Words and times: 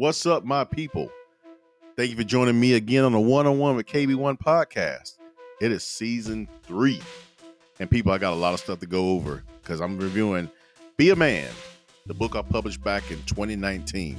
What's 0.00 0.24
up, 0.24 0.46
my 0.46 0.64
people? 0.64 1.12
Thank 1.94 2.08
you 2.08 2.16
for 2.16 2.24
joining 2.24 2.58
me 2.58 2.72
again 2.72 3.04
on 3.04 3.12
the 3.12 3.20
one 3.20 3.46
on 3.46 3.58
one 3.58 3.76
with 3.76 3.84
KB1 3.84 4.38
podcast. 4.38 5.18
It 5.60 5.72
is 5.72 5.84
season 5.84 6.48
three. 6.62 7.02
And 7.80 7.90
people, 7.90 8.10
I 8.10 8.16
got 8.16 8.32
a 8.32 8.36
lot 8.36 8.54
of 8.54 8.60
stuff 8.60 8.78
to 8.80 8.86
go 8.86 9.10
over 9.10 9.44
because 9.60 9.82
I'm 9.82 9.98
reviewing 9.98 10.48
Be 10.96 11.10
a 11.10 11.16
Man, 11.16 11.50
the 12.06 12.14
book 12.14 12.34
I 12.34 12.40
published 12.40 12.82
back 12.82 13.10
in 13.10 13.18
2019. 13.24 14.16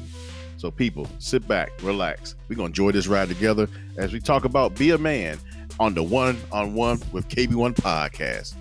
So, 0.57 0.69
people, 0.69 1.07
sit 1.17 1.47
back, 1.47 1.71
relax. 1.81 2.35
We're 2.47 2.57
going 2.57 2.71
to 2.71 2.83
enjoy 2.83 2.91
this 2.91 3.07
ride 3.07 3.29
together 3.29 3.67
as 3.97 4.13
we 4.13 4.19
talk 4.19 4.45
about 4.45 4.75
Be 4.75 4.91
a 4.91 4.99
Man 4.99 5.39
on 5.79 5.95
the 5.95 6.03
One 6.03 6.37
on 6.51 6.75
One 6.75 7.01
with 7.11 7.27
KB1 7.27 7.73
podcast. 7.73 8.53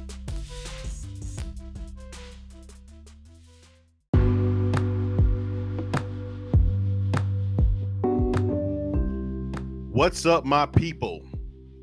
What's 10.01 10.25
up, 10.25 10.47
my 10.47 10.65
people? 10.65 11.21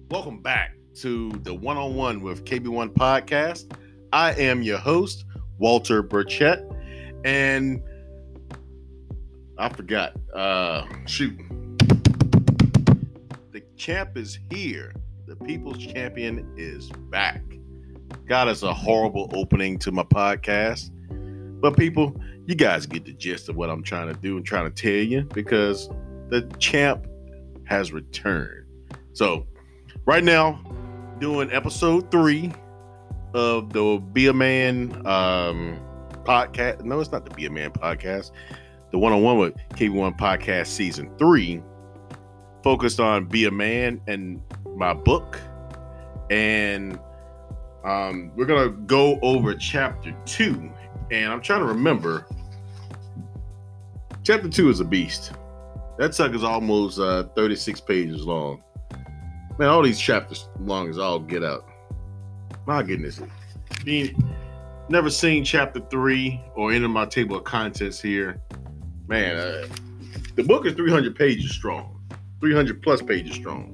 Welcome 0.09 0.41
back 0.41 0.75
to 1.01 1.29
the 1.43 1.53
One 1.53 1.77
on 1.77 1.93
One 1.93 2.21
with 2.21 2.45
KB1 2.45 2.95
podcast. 2.95 3.71
I 4.11 4.33
am 4.33 4.63
your 4.63 4.79
host, 4.79 5.23
Walter 5.59 6.01
Burchett, 6.01 6.65
and 7.23 7.79
I 9.59 9.69
forgot. 9.69 10.13
Uh, 10.33 10.87
shoot, 11.05 11.37
the 13.51 13.61
champ 13.75 14.17
is 14.17 14.39
here. 14.49 14.95
The 15.27 15.35
people's 15.35 15.77
champion 15.77 16.51
is 16.57 16.89
back. 17.11 17.43
God, 18.27 18.47
it's 18.47 18.63
a 18.63 18.73
horrible 18.73 19.29
opening 19.35 19.77
to 19.77 19.91
my 19.91 20.01
podcast, 20.01 20.89
but 21.61 21.77
people, 21.77 22.19
you 22.47 22.55
guys 22.55 22.87
get 22.87 23.05
the 23.05 23.13
gist 23.13 23.47
of 23.47 23.57
what 23.57 23.69
I'm 23.69 23.83
trying 23.83 24.07
to 24.07 24.19
do 24.19 24.37
and 24.37 24.43
trying 24.43 24.65
to 24.65 24.71
tell 24.71 25.05
you 25.05 25.21
because 25.21 25.87
the 26.29 26.51
champ 26.57 27.05
has 27.67 27.91
returned. 27.91 28.65
So, 29.13 29.45
right 30.05 30.23
now, 30.23 30.61
doing 31.19 31.51
episode 31.51 32.11
three 32.11 32.51
of 33.33 33.73
the 33.73 34.01
Be 34.13 34.27
a 34.27 34.33
Man 34.33 34.93
um, 35.05 35.79
podcast. 36.23 36.83
No, 36.83 36.99
it's 36.99 37.11
not 37.11 37.25
the 37.25 37.33
Be 37.33 37.45
a 37.45 37.49
Man 37.49 37.71
podcast. 37.71 38.31
The 38.91 38.97
one 38.97 39.11
on 39.11 39.21
one 39.21 39.37
with 39.37 39.55
KB1 39.71 40.17
podcast 40.17 40.67
season 40.67 41.11
three, 41.17 41.61
focused 42.63 42.99
on 42.99 43.25
Be 43.25 43.45
a 43.45 43.51
Man 43.51 44.01
and 44.07 44.41
my 44.75 44.93
book. 44.93 45.39
And 46.29 46.99
um, 47.83 48.31
we're 48.35 48.45
going 48.45 48.69
to 48.69 48.77
go 48.81 49.19
over 49.21 49.53
chapter 49.55 50.15
two. 50.25 50.71
And 51.11 51.31
I'm 51.31 51.41
trying 51.41 51.59
to 51.59 51.65
remember. 51.65 52.25
Chapter 54.23 54.49
two 54.49 54.69
is 54.69 54.79
a 54.79 54.85
beast. 54.85 55.31
That 55.97 56.13
sucker's 56.13 56.43
almost 56.43 56.99
uh, 56.99 57.23
36 57.35 57.81
pages 57.81 58.25
long. 58.25 58.63
Man, 59.57 59.69
all 59.69 59.81
these 59.81 59.99
chapters 59.99 60.47
long 60.59 60.89
as 60.89 60.99
all 60.99 61.19
get 61.19 61.43
out. 61.43 61.67
My 62.67 62.83
goodness. 62.83 63.19
Being 63.83 64.15
never 64.89 65.09
seen 65.09 65.43
chapter 65.43 65.79
three 65.89 66.39
or 66.55 66.71
any 66.71 66.85
of 66.85 66.91
my 66.91 67.05
table 67.05 67.37
of 67.37 67.43
contents 67.43 67.99
here. 67.99 68.39
Man, 69.07 69.37
uh, 69.37 69.67
the 70.35 70.43
book 70.43 70.65
is 70.65 70.73
300 70.73 71.15
pages 71.15 71.51
strong, 71.51 71.99
300 72.41 72.83
plus 72.83 73.01
pages 73.01 73.35
strong. 73.35 73.73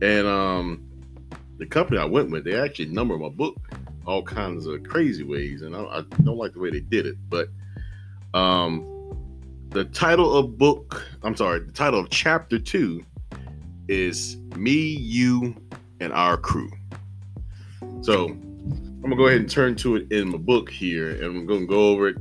And 0.00 0.26
um, 0.26 0.88
the 1.58 1.66
company 1.66 1.98
I 1.98 2.04
went 2.04 2.30
with, 2.30 2.44
they 2.44 2.54
actually 2.54 2.86
number 2.86 3.18
my 3.18 3.30
book 3.30 3.56
all 4.06 4.22
kinds 4.22 4.66
of 4.66 4.82
crazy 4.84 5.24
ways. 5.24 5.62
And 5.62 5.74
I, 5.74 5.82
I 5.82 6.02
don't 6.22 6.38
like 6.38 6.52
the 6.52 6.60
way 6.60 6.70
they 6.70 6.80
did 6.80 7.06
it. 7.06 7.16
But 7.28 7.48
um, 8.32 8.97
the 9.70 9.84
title 9.84 10.34
of 10.34 10.56
book, 10.56 11.04
I'm 11.22 11.36
sorry, 11.36 11.60
the 11.60 11.72
title 11.72 12.00
of 12.00 12.10
chapter 12.10 12.58
two 12.58 13.04
is 13.88 14.36
Me, 14.56 14.72
You, 14.72 15.54
and 16.00 16.12
Our 16.12 16.36
Crew. 16.36 16.70
So 18.00 18.28
I'm 18.28 19.02
gonna 19.02 19.16
go 19.16 19.26
ahead 19.26 19.40
and 19.40 19.50
turn 19.50 19.74
to 19.76 19.96
it 19.96 20.10
in 20.10 20.30
my 20.30 20.38
book 20.38 20.70
here, 20.70 21.10
and 21.10 21.24
I'm 21.24 21.46
gonna 21.46 21.66
go 21.66 21.90
over 21.90 22.08
it. 22.08 22.16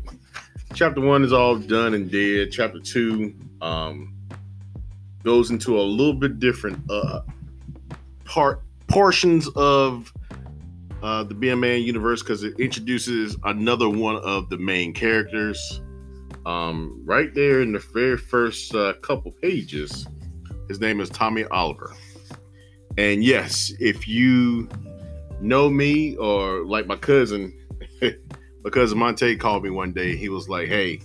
Chapter 0.74 1.02
one 1.02 1.24
is 1.24 1.32
all 1.32 1.58
done 1.58 1.94
and 1.94 2.12
dead. 2.12 2.50
Chapter 2.52 2.80
two 2.80 3.34
um, 3.62 4.14
goes 5.24 5.50
into 5.50 5.80
a 5.80 5.82
little 5.82 6.14
bit 6.14 6.40
different 6.40 6.80
uh, 6.92 7.22
part 8.26 8.62
portions 8.88 9.48
of 9.56 10.12
uh, 11.02 11.24
the 11.24 11.34
Be 11.34 11.50
a 11.50 11.56
Man 11.56 11.82
universe 11.82 12.22
because 12.22 12.44
it 12.44 12.60
introduces 12.60 13.38
another 13.46 13.88
one 13.88 14.18
of 14.18 14.50
the 14.50 14.58
main 14.58 14.94
characters 14.94 15.82
um, 16.48 17.02
right 17.04 17.34
there 17.36 17.62
in 17.62 17.74
the 17.74 17.80
very 17.80 18.18
first 18.18 18.74
uh, 18.74 18.94
couple 19.02 19.32
pages, 19.32 20.08
his 20.70 20.80
name 20.80 21.02
is 21.02 21.10
Tommy 21.10 21.44
Oliver. 21.46 21.94
And 22.98 23.22
yes, 23.22 23.74
if 23.82 24.08
you 24.08 24.70
know 25.42 25.70
me 25.70 26.16
or 26.16 26.64
like 26.64 26.88
my 26.88 26.96
cousin, 26.96 27.54
my 28.02 28.70
cousin 28.72 28.98
Monte 28.98 29.36
called 29.36 29.66
me 29.66 29.72
one 29.72 29.92
day. 29.92 30.16
He 30.16 30.30
was 30.30 30.48
like, 30.48 30.70
"Hey, 30.70 31.02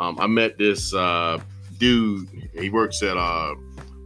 um, 0.00 0.18
I 0.18 0.26
met 0.26 0.58
this 0.58 0.92
uh, 0.92 1.40
dude. 1.78 2.28
He 2.58 2.68
works 2.68 3.00
at 3.04 3.16
uh, 3.16 3.54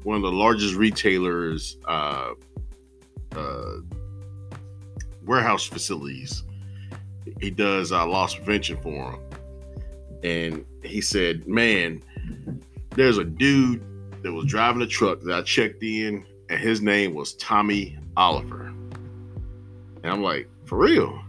one 0.02 0.16
of 0.16 0.22
the 0.22 0.32
largest 0.32 0.74
retailers 0.74 1.78
uh, 1.86 2.34
uh 3.34 3.72
warehouse 5.24 5.64
facilities. 5.64 6.44
He 7.40 7.50
does 7.50 7.90
uh, 7.90 8.06
loss 8.06 8.34
prevention 8.34 8.76
for 8.82 9.12
him." 9.12 9.27
And 10.22 10.64
he 10.82 11.00
said, 11.00 11.46
"Man, 11.46 12.02
there's 12.90 13.18
a 13.18 13.24
dude 13.24 13.82
that 14.22 14.32
was 14.32 14.46
driving 14.46 14.82
a 14.82 14.86
truck 14.86 15.20
that 15.22 15.34
I 15.34 15.42
checked 15.42 15.82
in, 15.82 16.24
and 16.48 16.60
his 16.60 16.80
name 16.80 17.14
was 17.14 17.34
Tommy 17.34 17.96
Oliver." 18.16 18.66
And 20.02 20.06
I'm 20.06 20.22
like, 20.22 20.48
"For 20.64 20.78
real?" 20.78 21.20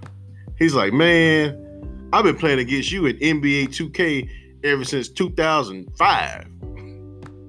He's 0.57 0.73
like, 0.73 0.93
"Man, 0.93 1.69
I've 2.11 2.23
been 2.23 2.37
playing 2.37 2.59
against 2.59 2.91
you 2.91 3.05
in 3.05 3.17
NBA 3.17 3.67
2K 3.67 4.29
ever 4.63 4.83
since 4.83 5.09
2005, 5.09 6.47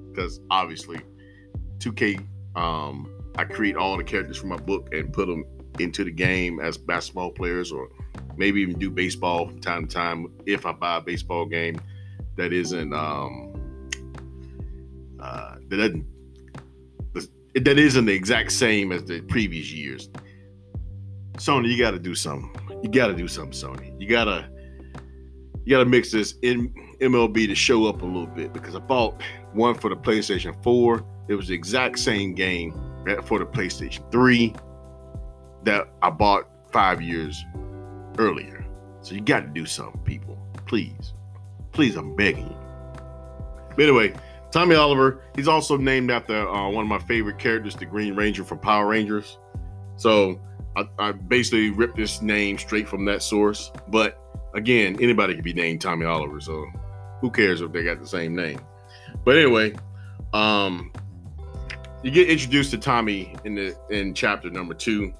because 0.09 0.39
obviously 0.51 0.99
2K, 1.79 2.25
um, 2.55 3.09
I 3.35 3.45
create 3.45 3.75
all 3.75 3.97
the 3.97 4.03
characters 4.03 4.37
from 4.37 4.49
my 4.49 4.57
book 4.57 4.93
and 4.93 5.11
put 5.11 5.27
them 5.27 5.45
into 5.83 6.03
the 6.03 6.11
game 6.11 6.59
as 6.59 6.77
basketball 6.77 7.31
players 7.31 7.71
or." 7.71 7.89
maybe 8.37 8.61
even 8.61 8.77
do 8.79 8.89
baseball 8.89 9.47
from 9.47 9.59
time 9.59 9.87
to 9.87 9.93
time 9.93 10.31
if 10.45 10.65
I 10.65 10.71
buy 10.71 10.97
a 10.97 11.01
baseball 11.01 11.45
game 11.45 11.79
that 12.37 12.53
isn't 12.53 12.93
um 12.93 13.53
uh 15.19 15.55
that 15.67 15.77
doesn't 15.77 16.05
that 17.53 17.77
isn't 17.77 18.05
the 18.05 18.13
exact 18.13 18.51
same 18.53 18.93
as 18.93 19.03
the 19.03 19.19
previous 19.21 19.73
years. 19.73 20.09
Sony, 21.33 21.67
you 21.67 21.77
got 21.77 21.91
to 21.91 21.99
do 21.99 22.15
something. 22.15 22.49
You 22.81 22.89
got 22.89 23.07
to 23.07 23.13
do 23.13 23.27
something, 23.27 23.51
Sony. 23.51 23.99
You 23.99 24.07
gotta 24.07 24.49
you 25.65 25.75
gotta 25.75 25.85
mix 25.85 26.11
this 26.11 26.35
in 26.41 26.73
MLB 27.01 27.47
to 27.47 27.55
show 27.55 27.85
up 27.85 28.01
a 28.01 28.05
little 28.05 28.25
bit 28.25 28.53
because 28.53 28.73
I 28.73 28.79
bought 28.79 29.21
one 29.53 29.75
for 29.75 29.89
the 29.89 29.97
PlayStation 29.97 30.55
4. 30.63 31.05
It 31.27 31.35
was 31.35 31.49
the 31.49 31.53
exact 31.53 31.99
same 31.99 32.33
game 32.33 32.71
for 33.25 33.37
the 33.37 33.45
PlayStation 33.45 34.09
3 34.11 34.55
that 35.63 35.87
I 36.01 36.09
bought 36.09 36.47
five 36.71 37.01
years 37.01 37.43
earlier. 38.17 38.65
So 39.01 39.15
you 39.15 39.21
got 39.21 39.41
to 39.41 39.47
do 39.47 39.65
something, 39.65 40.01
people. 40.01 40.37
Please. 40.65 41.13
Please, 41.71 41.95
I'm 41.95 42.15
begging 42.15 42.47
you. 42.47 42.57
But 43.75 43.83
anyway, 43.83 44.13
Tommy 44.51 44.75
Oliver, 44.75 45.21
he's 45.35 45.47
also 45.47 45.77
named 45.77 46.11
after 46.11 46.47
uh, 46.47 46.69
one 46.69 46.83
of 46.83 46.89
my 46.89 46.99
favorite 46.99 47.39
characters, 47.39 47.75
the 47.75 47.85
Green 47.85 48.15
Ranger 48.15 48.43
from 48.43 48.59
Power 48.59 48.87
Rangers. 48.87 49.37
So 49.95 50.39
I, 50.75 50.87
I, 50.99 51.11
basically 51.13 51.69
ripped 51.69 51.95
this 51.95 52.21
name 52.21 52.57
straight 52.57 52.87
from 52.87 53.05
that 53.05 53.23
source. 53.23 53.71
But 53.87 54.19
again, 54.53 54.97
anybody 54.99 55.35
can 55.35 55.43
be 55.43 55.53
named 55.53 55.81
Tommy 55.81 56.05
Oliver. 56.05 56.41
So 56.41 56.65
who 57.21 57.31
cares 57.31 57.61
if 57.61 57.71
they 57.71 57.83
got 57.83 57.99
the 57.99 58.07
same 58.07 58.35
name? 58.35 58.59
But 59.23 59.37
anyway, 59.37 59.73
um, 60.33 60.91
you 62.03 62.11
get 62.11 62.29
introduced 62.29 62.71
to 62.71 62.77
Tommy 62.77 63.35
in 63.45 63.55
the 63.55 63.77
in 63.89 64.13
chapter 64.13 64.49
number 64.49 64.73
two, 64.73 65.13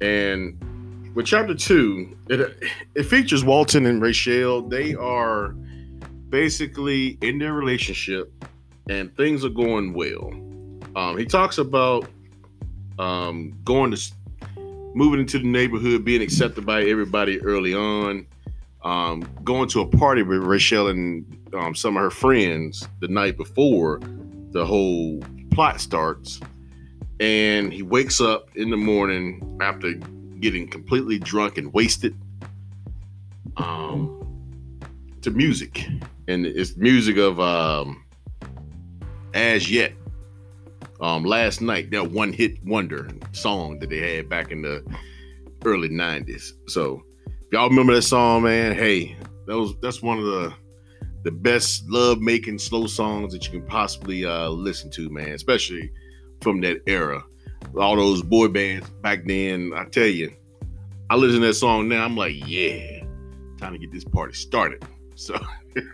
and 0.00 1.14
with 1.14 1.26
chapter 1.26 1.54
two, 1.54 2.16
it 2.28 2.62
it 2.94 3.04
features 3.04 3.44
Walton 3.44 3.86
and 3.86 4.00
Rachel. 4.00 4.62
They 4.62 4.94
are 4.94 5.54
basically 6.28 7.18
in 7.22 7.38
their 7.38 7.54
relationship, 7.54 8.32
and 8.88 9.14
things 9.16 9.44
are 9.44 9.50
going 9.50 9.94
well. 9.94 10.32
Um, 10.96 11.16
he 11.16 11.24
talks 11.24 11.58
about 11.58 12.08
um, 12.98 13.58
going 13.64 13.90
to 13.92 14.12
moving 14.94 15.20
into 15.20 15.38
the 15.38 15.46
neighborhood, 15.46 16.04
being 16.04 16.22
accepted 16.22 16.66
by 16.66 16.82
everybody 16.82 17.40
early 17.42 17.74
on, 17.74 18.26
um, 18.84 19.28
going 19.44 19.68
to 19.68 19.80
a 19.80 19.86
party 19.86 20.22
with 20.22 20.42
Rachel 20.42 20.88
and 20.88 21.24
um, 21.54 21.74
some 21.74 21.96
of 21.96 22.02
her 22.02 22.10
friends 22.10 22.88
the 23.00 23.08
night 23.08 23.36
before 23.36 24.00
the 24.50 24.64
whole 24.64 25.22
plot 25.52 25.80
starts. 25.80 26.40
And 27.20 27.72
he 27.72 27.82
wakes 27.82 28.20
up 28.20 28.48
in 28.54 28.70
the 28.70 28.76
morning 28.76 29.58
after 29.60 29.94
getting 30.40 30.68
completely 30.68 31.18
drunk 31.18 31.58
and 31.58 31.72
wasted 31.72 32.16
um, 33.56 34.14
to 35.22 35.30
music. 35.30 35.86
And 36.28 36.46
it's 36.46 36.76
music 36.76 37.16
of 37.16 37.40
um, 37.40 38.04
Az 39.34 39.70
Yet. 39.70 39.92
Um, 41.00 41.24
last 41.24 41.60
night, 41.60 41.90
that 41.92 42.10
one 42.10 42.32
hit 42.32 42.62
wonder 42.64 43.08
song 43.32 43.78
that 43.78 43.88
they 43.90 44.16
had 44.16 44.28
back 44.28 44.50
in 44.50 44.62
the 44.62 44.84
early 45.64 45.88
90s. 45.88 46.52
So 46.66 47.04
if 47.26 47.52
y'all 47.52 47.68
remember 47.68 47.94
that 47.94 48.02
song, 48.02 48.42
man, 48.42 48.74
hey, 48.74 49.16
that 49.46 49.56
was 49.56 49.74
that's 49.80 50.02
one 50.02 50.18
of 50.18 50.24
the 50.24 50.52
the 51.24 51.30
best 51.30 51.88
love 51.88 52.20
making 52.20 52.58
slow 52.58 52.86
songs 52.86 53.32
that 53.32 53.44
you 53.44 53.50
can 53.50 53.66
possibly 53.66 54.24
uh, 54.24 54.48
listen 54.48 54.90
to, 54.90 55.08
man, 55.10 55.30
especially 55.30 55.90
from 56.40 56.60
that 56.62 56.82
era. 56.86 57.22
All 57.78 57.96
those 57.96 58.22
boy 58.22 58.48
bands 58.48 58.88
back 59.02 59.24
then, 59.24 59.72
I 59.74 59.84
tell 59.84 60.06
you, 60.06 60.32
I 61.10 61.16
listen 61.16 61.40
to 61.40 61.46
that 61.48 61.54
song 61.54 61.88
now, 61.88 62.04
I'm 62.04 62.16
like, 62.16 62.34
yeah, 62.46 63.00
time 63.58 63.72
to 63.72 63.78
get 63.78 63.92
this 63.92 64.04
party 64.04 64.34
started. 64.34 64.84
So, 65.14 65.38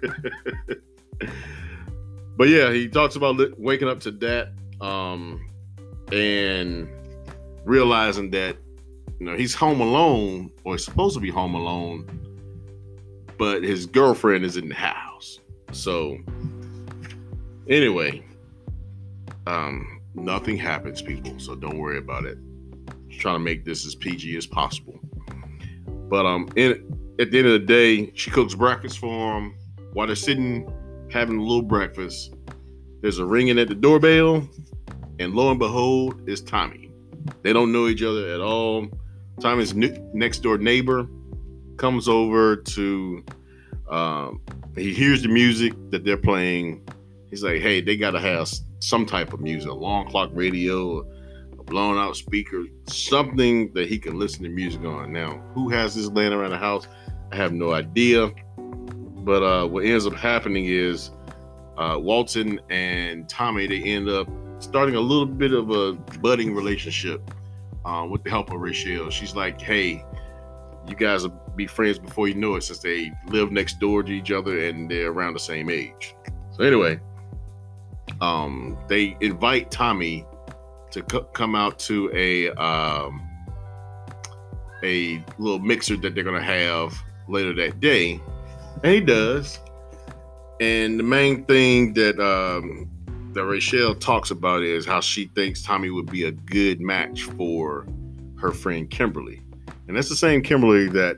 but 2.36 2.48
yeah, 2.48 2.72
he 2.72 2.88
talks 2.88 3.16
about 3.16 3.36
li- 3.36 3.54
waking 3.56 3.88
up 3.88 4.00
to 4.00 4.10
that 4.10 4.52
um, 4.80 5.40
and 6.12 6.88
realizing 7.64 8.30
that 8.30 8.56
you 9.18 9.26
know 9.26 9.36
he's 9.36 9.54
home 9.54 9.80
alone 9.80 10.50
or 10.64 10.76
supposed 10.78 11.14
to 11.14 11.20
be 11.20 11.30
home 11.30 11.54
alone, 11.54 12.06
but 13.38 13.62
his 13.62 13.86
girlfriend 13.86 14.44
is 14.44 14.56
in 14.56 14.68
the 14.68 14.74
house. 14.74 15.40
So, 15.72 16.18
anyway, 17.68 18.24
um, 19.46 19.93
nothing 20.14 20.56
happens, 20.56 21.02
people. 21.02 21.38
So 21.38 21.54
don't 21.54 21.78
worry 21.78 21.98
about 21.98 22.24
it. 22.24 22.38
Just 23.08 23.20
trying 23.20 23.36
to 23.36 23.40
make 23.40 23.64
this 23.64 23.86
as 23.86 23.94
PG 23.94 24.36
as 24.36 24.46
possible. 24.46 24.98
But 25.86 26.26
um, 26.26 26.48
in, 26.56 27.14
at 27.18 27.30
the 27.30 27.38
end 27.38 27.46
of 27.48 27.52
the 27.52 27.66
day, 27.66 28.12
she 28.14 28.30
cooks 28.30 28.54
breakfast 28.54 28.98
for 28.98 29.38
him 29.38 29.54
while 29.92 30.06
they're 30.06 30.16
sitting 30.16 30.70
having 31.10 31.38
a 31.38 31.42
little 31.42 31.62
breakfast. 31.62 32.34
There's 33.00 33.18
a 33.18 33.24
ringing 33.24 33.58
at 33.58 33.68
the 33.68 33.74
doorbell, 33.74 34.48
and 35.18 35.34
lo 35.34 35.50
and 35.50 35.58
behold, 35.58 36.28
it's 36.28 36.40
Tommy. 36.40 36.90
They 37.42 37.52
don't 37.52 37.72
know 37.72 37.88
each 37.88 38.02
other 38.02 38.28
at 38.28 38.40
all. 38.40 38.88
Tommy's 39.40 39.74
next 39.74 40.38
door 40.38 40.58
neighbor 40.58 41.06
comes 41.76 42.08
over 42.08 42.56
to. 42.56 43.24
Um, 43.90 44.40
he 44.76 44.92
hears 44.92 45.22
the 45.22 45.28
music 45.28 45.74
that 45.90 46.04
they're 46.04 46.16
playing. 46.16 46.86
He's 47.30 47.42
like, 47.42 47.60
"Hey, 47.60 47.80
they 47.80 47.96
gotta 47.96 48.20
have 48.20 48.48
some 48.84 49.06
type 49.06 49.32
of 49.32 49.40
music, 49.40 49.70
a 49.70 49.74
long 49.74 50.06
clock 50.08 50.30
radio, 50.32 51.00
a 51.58 51.62
blown 51.64 51.96
out 51.96 52.16
speaker, 52.16 52.64
something 52.86 53.72
that 53.72 53.88
he 53.88 53.98
can 53.98 54.18
listen 54.18 54.42
to 54.42 54.50
music 54.50 54.84
on. 54.84 55.12
Now, 55.12 55.42
who 55.54 55.70
has 55.70 55.94
this 55.94 56.06
laying 56.08 56.32
around 56.32 56.50
the 56.50 56.58
house? 56.58 56.86
I 57.32 57.36
have 57.36 57.52
no 57.52 57.72
idea. 57.72 58.30
But 58.56 59.42
uh, 59.42 59.66
what 59.66 59.86
ends 59.86 60.06
up 60.06 60.14
happening 60.14 60.66
is 60.66 61.10
uh, 61.78 61.96
Walton 61.98 62.60
and 62.68 63.28
Tommy 63.28 63.66
they 63.66 63.82
end 63.82 64.08
up 64.08 64.28
starting 64.58 64.96
a 64.96 65.00
little 65.00 65.26
bit 65.26 65.52
of 65.52 65.70
a 65.70 65.94
budding 66.18 66.54
relationship 66.54 67.30
uh, 67.86 68.06
with 68.08 68.22
the 68.22 68.30
help 68.30 68.52
of 68.52 68.60
Rachel. 68.60 69.08
She's 69.08 69.34
like, 69.34 69.60
"Hey, 69.60 70.04
you 70.86 70.94
guys 70.94 71.22
will 71.22 71.40
be 71.56 71.66
friends 71.66 71.98
before 71.98 72.28
you 72.28 72.34
know 72.34 72.56
it, 72.56 72.62
since 72.62 72.80
they 72.80 73.10
live 73.28 73.50
next 73.50 73.80
door 73.80 74.02
to 74.02 74.12
each 74.12 74.30
other 74.30 74.66
and 74.66 74.90
they're 74.90 75.10
around 75.10 75.32
the 75.32 75.40
same 75.40 75.70
age." 75.70 76.14
So 76.52 76.62
anyway, 76.62 77.00
um, 78.20 78.78
they 78.88 79.16
invite 79.20 79.70
Tommy 79.70 80.24
to 80.90 81.02
co- 81.02 81.24
come 81.24 81.54
out 81.54 81.78
to 81.80 82.10
a 82.14 82.50
um, 82.52 83.20
a 84.82 85.22
little 85.38 85.58
mixer 85.58 85.96
that 85.96 86.14
they're 86.14 86.24
gonna 86.24 86.42
have 86.42 86.94
later 87.28 87.54
that 87.54 87.80
day, 87.80 88.20
and 88.82 88.92
he 88.92 89.00
does. 89.00 89.58
And 90.60 90.98
the 90.98 91.04
main 91.04 91.44
thing 91.44 91.94
that 91.94 92.20
um, 92.20 92.88
that 93.32 93.44
Rachel 93.44 93.94
talks 93.94 94.30
about 94.30 94.62
is 94.62 94.86
how 94.86 95.00
she 95.00 95.26
thinks 95.34 95.62
Tommy 95.62 95.90
would 95.90 96.10
be 96.10 96.24
a 96.24 96.32
good 96.32 96.80
match 96.80 97.22
for 97.22 97.86
her 98.36 98.52
friend 98.52 98.88
Kimberly, 98.88 99.42
and 99.88 99.96
that's 99.96 100.08
the 100.08 100.16
same 100.16 100.42
Kimberly 100.42 100.88
that 100.88 101.16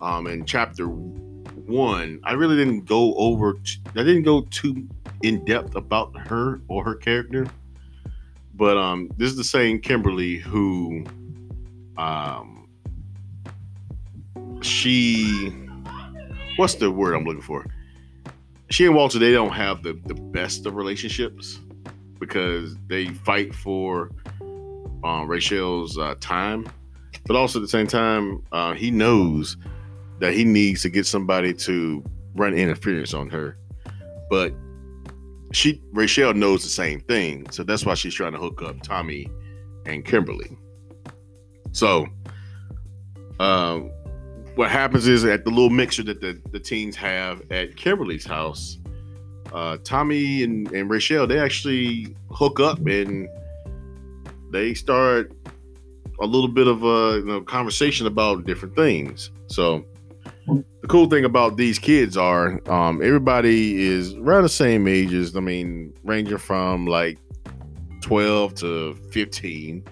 um, 0.00 0.26
in 0.26 0.44
chapter 0.44 0.86
one 0.86 2.20
I 2.24 2.32
really 2.32 2.56
didn't 2.56 2.86
go 2.86 3.14
over. 3.14 3.54
T- 3.54 3.80
I 3.94 4.02
didn't 4.02 4.22
go 4.22 4.42
too 4.50 4.88
in 5.22 5.44
depth 5.44 5.74
about 5.74 6.16
her 6.28 6.60
or 6.68 6.84
her 6.84 6.94
character. 6.94 7.46
But 8.54 8.76
um, 8.76 9.10
this 9.16 9.30
is 9.30 9.36
the 9.36 9.44
same 9.44 9.80
Kimberly 9.80 10.36
who, 10.36 11.04
um, 11.96 12.68
she, 14.60 15.50
what's 16.56 16.74
the 16.74 16.90
word 16.90 17.14
I'm 17.14 17.24
looking 17.24 17.42
for? 17.42 17.66
She 18.70 18.86
and 18.86 18.94
Walter, 18.94 19.18
they 19.18 19.32
don't 19.32 19.52
have 19.52 19.82
the 19.82 19.92
the 20.06 20.14
best 20.14 20.64
of 20.64 20.76
relationships 20.76 21.60
because 22.18 22.76
they 22.86 23.08
fight 23.08 23.54
for 23.54 24.10
um, 25.04 25.28
Rachel's 25.28 25.98
uh, 25.98 26.14
time, 26.20 26.66
but 27.26 27.36
also 27.36 27.58
at 27.58 27.62
the 27.62 27.68
same 27.68 27.86
time, 27.86 28.42
uh, 28.52 28.72
he 28.72 28.90
knows 28.90 29.56
that 30.20 30.32
he 30.32 30.44
needs 30.44 30.82
to 30.82 30.88
get 30.88 31.04
somebody 31.04 31.52
to 31.52 32.02
run 32.34 32.54
interference 32.54 33.12
on 33.12 33.28
her, 33.28 33.58
but 34.30 34.54
she 35.52 35.82
Rachel 35.92 36.34
knows 36.34 36.62
the 36.62 36.68
same 36.68 37.00
thing, 37.00 37.48
so 37.50 37.62
that's 37.62 37.84
why 37.84 37.94
she's 37.94 38.14
trying 38.14 38.32
to 38.32 38.38
hook 38.38 38.62
up 38.62 38.82
Tommy 38.82 39.28
and 39.86 40.04
Kimberly. 40.04 40.56
So, 41.72 42.06
um, 43.40 43.90
what 44.54 44.70
happens 44.70 45.06
is 45.08 45.24
at 45.24 45.44
the 45.44 45.50
little 45.50 45.70
mixer 45.70 46.02
that 46.04 46.20
the, 46.20 46.40
the 46.50 46.60
teens 46.60 46.96
have 46.96 47.42
at 47.50 47.76
Kimberly's 47.76 48.26
house, 48.26 48.78
uh, 49.52 49.78
Tommy 49.84 50.42
and, 50.42 50.70
and 50.72 50.90
Rachel 50.90 51.26
they 51.26 51.38
actually 51.38 52.14
hook 52.30 52.60
up 52.60 52.78
and 52.86 53.28
they 54.50 54.74
start 54.74 55.32
a 56.20 56.26
little 56.26 56.48
bit 56.48 56.66
of 56.66 56.82
a 56.84 57.18
you 57.18 57.24
know, 57.24 57.40
conversation 57.40 58.06
about 58.06 58.44
different 58.44 58.76
things. 58.76 59.30
So 59.48 59.84
the 60.46 60.88
cool 60.88 61.08
thing 61.08 61.24
about 61.24 61.56
these 61.56 61.78
kids 61.78 62.16
are 62.16 62.60
um, 62.70 63.02
everybody 63.02 63.82
is 63.82 64.14
around 64.14 64.42
the 64.42 64.48
same 64.48 64.88
ages. 64.88 65.36
I 65.36 65.40
mean, 65.40 65.94
ranging 66.02 66.38
from 66.38 66.86
like 66.86 67.18
12 68.00 68.54
to 68.56 68.94
15. 69.12 69.84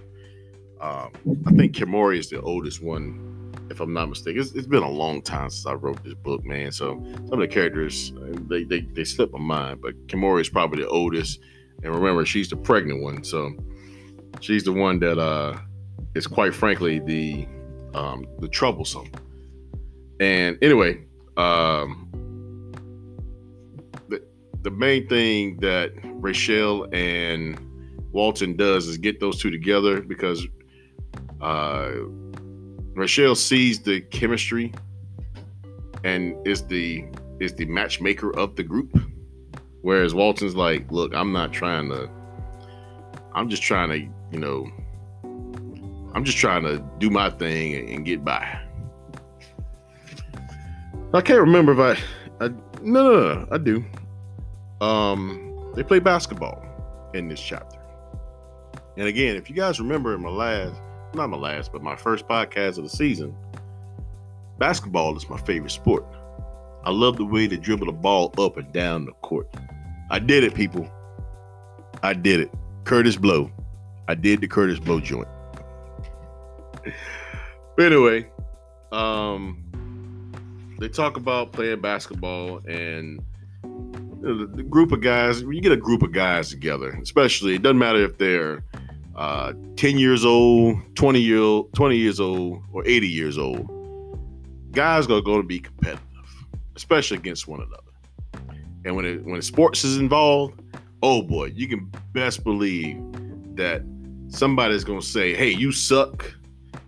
Um, 0.81 1.11
I 1.47 1.51
think 1.53 1.75
Kimori 1.75 2.19
is 2.19 2.31
the 2.31 2.41
oldest 2.41 2.83
one, 2.83 3.53
if 3.71 3.81
I'm 3.81 3.93
not 3.93 4.09
mistaken. 4.09 4.41
It's, 4.41 4.53
it's 4.53 4.67
been 4.67 4.83
a 4.83 4.91
long 4.91 5.23
time 5.23 5.51
since 5.51 5.67
I 5.67 5.75
wrote 5.75 6.03
this 6.03 6.15
book, 6.15 6.45
man. 6.45 6.73
So 6.73 7.01
some 7.15 7.33
of 7.33 7.39
the 7.39 7.49
characters 7.49 8.13
they 8.49 8.65
they, 8.65 8.81
they 8.81 9.05
slip 9.05 9.31
my 9.33 9.39
mind, 9.39 9.83
but 9.83 9.95
Kimori 10.07 10.41
is 10.41 10.49
probably 10.49 10.83
the 10.83 10.89
oldest. 10.89 11.41
And 11.83 11.95
remember, 11.95 12.27
she's 12.27 12.51
the 12.51 12.57
pregnant 12.57 13.03
one, 13.03 13.25
so 13.25 13.53
she's 14.41 14.65
the 14.65 14.73
one 14.73 14.99
that 15.01 15.19
uh, 15.19 15.59
is 16.15 16.27
quite 16.27 16.55
frankly 16.55 16.99
the 16.99 17.47
um, 17.95 18.27
the 18.41 18.49
troublesome. 18.49 19.11
And 20.21 20.59
anyway, 20.61 21.01
um, 21.39 22.07
the 24.09 24.23
the 24.61 24.71
main 24.71 25.09
thing 25.09 25.57
that 25.61 25.93
Rachel 26.05 26.87
and 26.93 27.59
Walton 28.13 28.55
does 28.55 28.87
is 28.87 28.99
get 28.99 29.19
those 29.19 29.41
two 29.41 29.51
together 29.51 30.03
because 30.03 30.47
uh, 31.41 31.93
Rachel 32.95 33.35
sees 33.35 33.81
the 33.81 34.03
chemistry 34.03 34.75
and 36.05 36.37
is 36.47 36.67
the 36.67 37.07
is 37.41 37.55
the 37.55 37.65
matchmaker 37.65 38.37
of 38.39 38.57
the 38.57 38.63
group, 38.63 38.95
whereas 39.81 40.15
Walton's 40.15 40.55
like, 40.55 40.93
look, 40.93 41.15
I'm 41.15 41.33
not 41.33 41.51
trying 41.51 41.89
to. 41.89 42.11
I'm 43.33 43.49
just 43.49 43.63
trying 43.63 43.89
to, 43.89 43.99
you 44.33 44.39
know, 44.39 44.69
I'm 46.15 46.25
just 46.25 46.37
trying 46.37 46.65
to 46.65 46.85
do 46.99 47.09
my 47.09 47.31
thing 47.31 47.75
and, 47.75 47.89
and 47.89 48.05
get 48.05 48.23
by. 48.23 48.61
I 51.13 51.21
can't 51.21 51.41
remember 51.41 51.73
if 51.73 51.99
I, 52.41 52.45
I 52.45 52.49
no, 52.83 53.03
no, 53.03 53.35
no, 53.35 53.49
I 53.51 53.59
do. 53.59 53.85
Um, 54.81 55.73
they 55.75 55.83
play 55.83 55.99
basketball 55.99 56.65
in 57.15 57.29
this 57.29 57.41
chapter. 57.41 57.79
And 58.97 59.09
again, 59.09 59.35
if 59.35 59.51
you 59.51 59.57
guys 59.57 59.81
remember 59.81 60.15
in 60.15 60.23
my 60.23 60.31
last, 60.31 60.81
not 61.15 61.29
my 61.29 61.37
last, 61.37 61.73
but 61.73 61.83
my 61.83 61.97
first 61.97 62.29
podcast 62.29 62.79
of 62.79 62.85
the 62.85 62.91
season, 62.91 63.35
basketball 64.59 65.17
is 65.17 65.29
my 65.29 65.39
favorite 65.39 65.73
sport. 65.73 66.05
I 66.85 66.91
love 66.91 67.17
the 67.17 67.25
way 67.25 67.49
they 67.49 67.57
dribble 67.57 67.87
the 67.87 67.93
ball 67.93 68.33
up 68.39 68.57
and 68.57 68.73
down 68.73 69.05
the 69.05 69.13
court. 69.13 69.53
I 70.11 70.21
did 70.21 70.45
it, 70.45 70.55
people. 70.55 70.89
I 72.05 72.15
did 72.15 72.41
it. 72.41 72.53
Kurtis 72.85 73.21
Blow. 73.21 73.51
I 74.07 74.15
did 74.15 74.41
the 74.41 74.49
Kurtis 74.49 74.83
Blow 74.83 75.01
joint. 75.01 75.29
but 77.77 77.85
anyway, 77.85 78.31
um, 78.93 79.71
they 80.81 80.89
talk 80.89 81.19
about 81.19 81.53
playing 81.53 81.81
basketball 81.81 82.63
and 82.67 83.23
you 83.63 84.19
know, 84.23 84.39
the, 84.39 84.47
the, 84.47 84.63
group 84.63 84.93
of 84.93 85.03
guys. 85.03 85.45
When 85.45 85.55
you 85.55 85.61
get 85.61 85.73
a 85.73 85.77
group 85.77 86.03
of 86.03 86.13
guys 86.13 86.49
together, 86.49 86.99
especially 87.03 87.55
it 87.55 87.63
doesn't 87.63 87.79
matter 87.79 88.03
if 88.03 88.17
they're 88.17 88.65
uh, 89.15 89.53
ten 89.77 89.99
years 89.99 90.25
old, 90.25 90.79
twenty 90.97 91.21
year 91.21 91.63
twenty 91.75 91.99
years 91.99 92.19
old, 92.19 92.63
or 92.73 92.83
eighty 92.87 93.09
years 93.09 93.37
old. 93.37 93.69
Guys 94.73 95.05
are 95.05 95.21
going 95.21 95.43
to 95.43 95.47
be 95.47 95.61
competitive, 95.61 96.03
especially 96.77 97.19
against 97.19 97.47
one 97.47 97.61
another. 97.61 98.55
And 98.87 98.97
when 98.97 99.05
it, 99.05 99.25
when 99.25 99.43
sports 99.43 99.85
is 99.85 99.99
involved, 99.99 100.63
oh 101.03 101.23
boy, 101.23 101.47
you 101.55 101.69
can 101.69 101.93
best 102.13 102.43
believe 102.43 102.99
that 103.57 103.83
somebody's 104.29 104.85
gonna 104.85 105.03
say, 105.03 105.35
"Hey, 105.35 105.51
you 105.51 105.73
suck," 105.73 106.33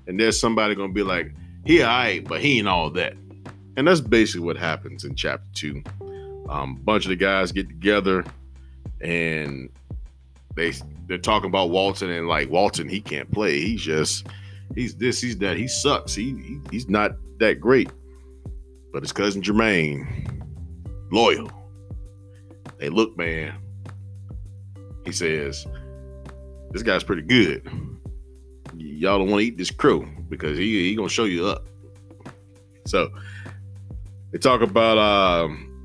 and 0.07 0.19
there's 0.19 0.41
somebody 0.41 0.75
gonna 0.75 0.95
be 0.95 1.03
like, 1.03 1.35
"He 1.67 1.83
alright, 1.83 2.25
but 2.27 2.41
he 2.41 2.59
ain't 2.59 2.69
all 2.69 2.89
that." 2.93 3.17
And 3.77 3.87
that's 3.87 4.01
basically 4.01 4.47
what 4.47 4.57
happens 4.57 5.05
in 5.05 5.15
chapter 5.15 5.47
two. 5.55 5.83
Um, 6.49 6.77
a 6.81 6.85
bunch 6.85 7.05
of 7.05 7.11
the 7.11 7.17
guys 7.17 7.53
get 7.53 7.69
together, 7.69 8.25
and 9.01 9.71
they 10.55 10.73
they're 11.07 11.19
talking 11.19 11.49
about 11.49 11.71
Walton 11.71 12.11
and 12.11 12.29
like 12.29 12.51
Walton, 12.51 12.89
he 12.89 13.01
can't 13.01 13.31
play. 13.31 13.61
He's 13.61 13.81
just 13.81 14.27
he's 14.75 14.95
this, 14.97 15.21
he's 15.21 15.39
that. 15.39 15.57
He 15.57 15.69
sucks. 15.69 16.15
He, 16.15 16.31
he 16.35 16.61
he's 16.71 16.89
not 16.89 17.13
that 17.39 17.61
great. 17.61 17.91
But 18.93 19.03
his 19.03 19.13
cousin 19.13 19.41
Jermaine, 19.41 20.45
loyal. 21.11 21.51
Hey, 22.79 22.91
look, 22.91 23.17
man. 23.17 23.55
He 25.05 25.13
says, 25.13 25.67
this 26.73 26.83
guy's 26.83 27.03
pretty 27.03 27.23
good. 27.23 27.67
Y'all 28.77 29.19
don't 29.19 29.31
want 29.31 29.41
to 29.41 29.47
eat 29.47 29.57
this 29.57 29.71
crow 29.71 30.07
because 30.29 30.59
he 30.59 30.89
he 30.89 30.95
gonna 30.95 31.09
show 31.09 31.25
you 31.25 31.47
up. 31.47 31.67
So 32.87 33.11
they 34.33 34.39
talk 34.39 34.63
about 34.63 34.99
um, 34.99 35.85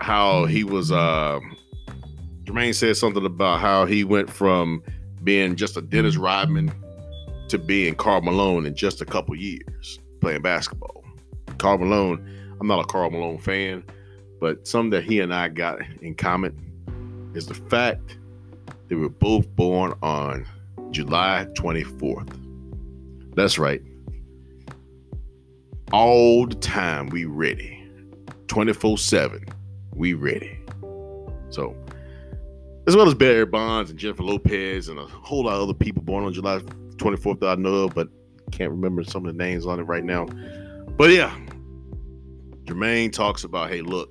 how 0.00 0.44
he 0.44 0.64
was. 0.64 0.92
Uh, 0.92 1.40
Jermaine 2.44 2.74
said 2.74 2.96
something 2.96 3.24
about 3.24 3.60
how 3.60 3.86
he 3.86 4.04
went 4.04 4.28
from 4.28 4.82
being 5.22 5.56
just 5.56 5.76
a 5.76 5.80
Dennis 5.80 6.16
Rodman 6.16 6.72
to 7.48 7.58
being 7.58 7.94
Karl 7.94 8.20
Malone 8.20 8.66
in 8.66 8.74
just 8.74 9.00
a 9.00 9.04
couple 9.04 9.34
years 9.34 9.98
playing 10.20 10.42
basketball. 10.42 11.04
Karl 11.58 11.78
Malone, 11.78 12.56
I'm 12.60 12.66
not 12.66 12.80
a 12.80 12.84
Karl 12.84 13.10
Malone 13.10 13.38
fan, 13.38 13.84
but 14.40 14.66
something 14.66 14.90
that 14.90 15.04
he 15.04 15.20
and 15.20 15.32
I 15.32 15.48
got 15.48 15.78
in 16.02 16.14
common 16.14 17.32
is 17.34 17.46
the 17.46 17.54
fact 17.54 18.18
they 18.88 18.96
were 18.96 19.08
both 19.08 19.48
born 19.56 19.94
on 20.02 20.46
July 20.90 21.46
24th. 21.54 22.38
That's 23.34 23.58
right. 23.58 23.82
All 25.92 26.46
the 26.46 26.54
time 26.56 27.08
we 27.08 27.24
ready. 27.24 27.86
24-7. 28.46 29.52
We 29.94 30.14
ready. 30.14 30.58
So 31.50 31.76
as 32.86 32.96
well 32.96 33.06
as 33.06 33.14
Barry 33.14 33.46
Bonds 33.46 33.90
and 33.90 33.98
Jennifer 33.98 34.22
Lopez 34.22 34.88
and 34.88 34.98
a 34.98 35.06
whole 35.06 35.44
lot 35.44 35.56
of 35.56 35.62
other 35.62 35.74
people 35.74 36.02
born 36.02 36.24
on 36.24 36.32
July 36.32 36.58
24th 36.96 37.40
that 37.40 37.48
I 37.48 37.54
know 37.54 37.84
of, 37.84 37.94
but 37.94 38.08
can't 38.50 38.70
remember 38.70 39.02
some 39.02 39.26
of 39.26 39.36
the 39.36 39.42
names 39.42 39.66
on 39.66 39.80
it 39.80 39.84
right 39.84 40.04
now. 40.04 40.26
But 40.96 41.10
yeah, 41.10 41.36
Jermaine 42.64 43.12
talks 43.12 43.44
about, 43.44 43.70
hey, 43.70 43.80
look, 43.80 44.10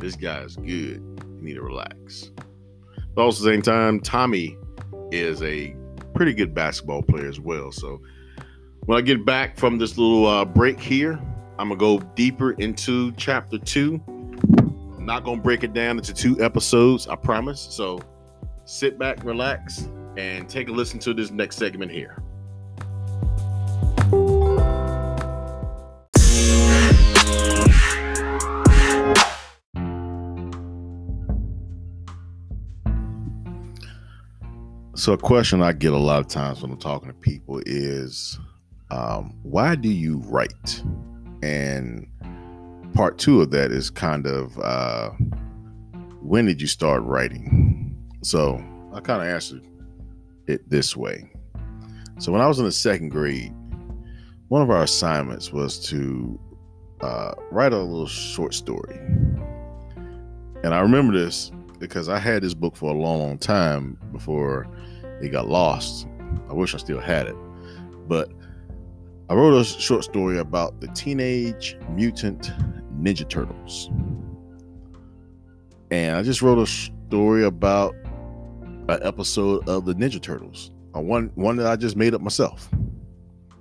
this 0.00 0.16
guy's 0.16 0.56
good. 0.56 0.66
You 0.66 1.16
need 1.40 1.54
to 1.54 1.62
relax. 1.62 2.30
But 3.14 3.22
also 3.22 3.42
at 3.42 3.44
the 3.44 3.54
same 3.54 3.62
time, 3.62 4.00
Tommy 4.00 4.56
is 5.12 5.42
a 5.42 5.76
pretty 6.14 6.32
good 6.32 6.54
basketball 6.54 7.02
player 7.02 7.28
as 7.28 7.38
well. 7.38 7.70
So 7.70 8.00
when 8.86 8.98
I 8.98 9.00
get 9.00 9.24
back 9.24 9.56
from 9.56 9.78
this 9.78 9.96
little 9.96 10.26
uh, 10.26 10.44
break 10.44 10.78
here, 10.78 11.18
I'm 11.58 11.68
gonna 11.68 11.76
go 11.76 11.98
deeper 12.14 12.52
into 12.52 13.12
chapter 13.12 13.58
two. 13.58 14.02
I'm 14.08 15.06
not 15.06 15.24
gonna 15.24 15.40
break 15.40 15.64
it 15.64 15.72
down 15.72 15.96
into 15.96 16.12
two 16.12 16.42
episodes, 16.42 17.08
I 17.08 17.16
promise. 17.16 17.60
So 17.60 18.00
sit 18.64 18.98
back, 18.98 19.24
relax, 19.24 19.88
and 20.16 20.48
take 20.48 20.68
a 20.68 20.72
listen 20.72 20.98
to 21.00 21.14
this 21.14 21.30
next 21.30 21.56
segment 21.56 21.90
here. 21.90 22.22
So, 34.96 35.12
a 35.12 35.18
question 35.18 35.60
I 35.60 35.72
get 35.72 35.92
a 35.92 35.98
lot 35.98 36.20
of 36.20 36.28
times 36.28 36.62
when 36.62 36.70
I'm 36.70 36.78
talking 36.78 37.08
to 37.08 37.14
people 37.14 37.60
is, 37.66 38.38
um, 38.94 39.34
why 39.42 39.74
do 39.74 39.88
you 39.88 40.18
write? 40.26 40.82
And 41.42 42.06
part 42.94 43.18
two 43.18 43.42
of 43.42 43.50
that 43.50 43.72
is 43.72 43.90
kind 43.90 44.24
of, 44.26 44.56
uh, 44.60 45.10
when 46.22 46.46
did 46.46 46.60
you 46.60 46.68
start 46.68 47.02
writing? 47.02 47.96
So, 48.22 48.62
I 48.92 49.00
kind 49.00 49.20
of 49.20 49.28
answered 49.28 49.66
it 50.46 50.70
this 50.70 50.96
way. 50.96 51.30
So, 52.18 52.30
when 52.30 52.40
I 52.40 52.46
was 52.46 52.60
in 52.60 52.66
the 52.66 52.72
second 52.72 53.08
grade, 53.08 53.52
one 54.48 54.62
of 54.62 54.70
our 54.70 54.84
assignments 54.84 55.52
was 55.52 55.84
to 55.88 56.38
uh, 57.00 57.32
write 57.50 57.72
a 57.72 57.78
little 57.78 58.06
short 58.06 58.54
story. 58.54 58.96
And 60.62 60.72
I 60.72 60.78
remember 60.78 61.12
this 61.12 61.50
because 61.80 62.08
I 62.08 62.18
had 62.18 62.42
this 62.44 62.54
book 62.54 62.76
for 62.76 62.94
a 62.94 62.96
long, 62.96 63.18
long 63.18 63.38
time 63.38 63.98
before 64.12 64.68
it 65.20 65.30
got 65.32 65.48
lost. 65.48 66.06
I 66.48 66.52
wish 66.52 66.74
I 66.74 66.78
still 66.78 67.00
had 67.00 67.26
it. 67.26 67.36
But 68.06 68.30
I 69.28 69.34
wrote 69.34 69.54
a 69.54 69.64
short 69.64 70.04
story 70.04 70.38
about 70.38 70.80
the 70.80 70.88
Teenage 70.88 71.76
Mutant 71.90 72.52
Ninja 73.00 73.28
Turtles. 73.28 73.88
And 75.90 76.16
I 76.16 76.22
just 76.22 76.42
wrote 76.42 76.58
a 76.58 76.66
story 76.66 77.44
about 77.44 77.94
an 78.88 78.98
episode 79.02 79.68
of 79.68 79.86
the 79.86 79.94
Ninja 79.94 80.20
Turtles. 80.20 80.70
A 80.94 81.00
one 81.00 81.30
one 81.34 81.56
that 81.56 81.66
I 81.66 81.76
just 81.76 81.96
made 81.96 82.14
up 82.14 82.20
myself. 82.20 82.68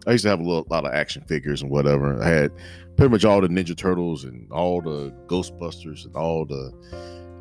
I 0.05 0.11
used 0.11 0.23
to 0.23 0.29
have 0.29 0.39
a 0.39 0.43
little, 0.43 0.67
lot 0.69 0.85
of 0.85 0.93
action 0.93 1.23
figures 1.27 1.61
and 1.61 1.71
whatever. 1.71 2.21
I 2.21 2.27
had 2.27 2.51
pretty 2.97 3.11
much 3.11 3.25
all 3.25 3.41
the 3.41 3.47
Ninja 3.47 3.75
Turtles 3.75 4.25
and 4.25 4.51
all 4.51 4.81
the 4.81 5.11
Ghostbusters 5.27 6.05
and 6.05 6.15
all 6.15 6.45
the 6.45 6.71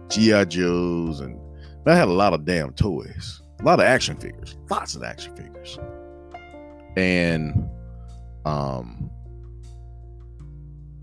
GI 0.08 0.46
Joes 0.46 1.20
and 1.20 1.38
I 1.84 1.96
had 1.96 2.06
a 2.06 2.12
lot 2.12 2.32
of 2.32 2.44
damn 2.44 2.72
toys 2.74 3.42
a 3.62 3.64
lot 3.64 3.78
of 3.78 3.86
action 3.86 4.16
figures, 4.16 4.56
lots 4.70 4.96
of 4.96 5.04
action 5.04 5.34
figures. 5.36 5.78
And 6.96 7.68
um 8.44 9.10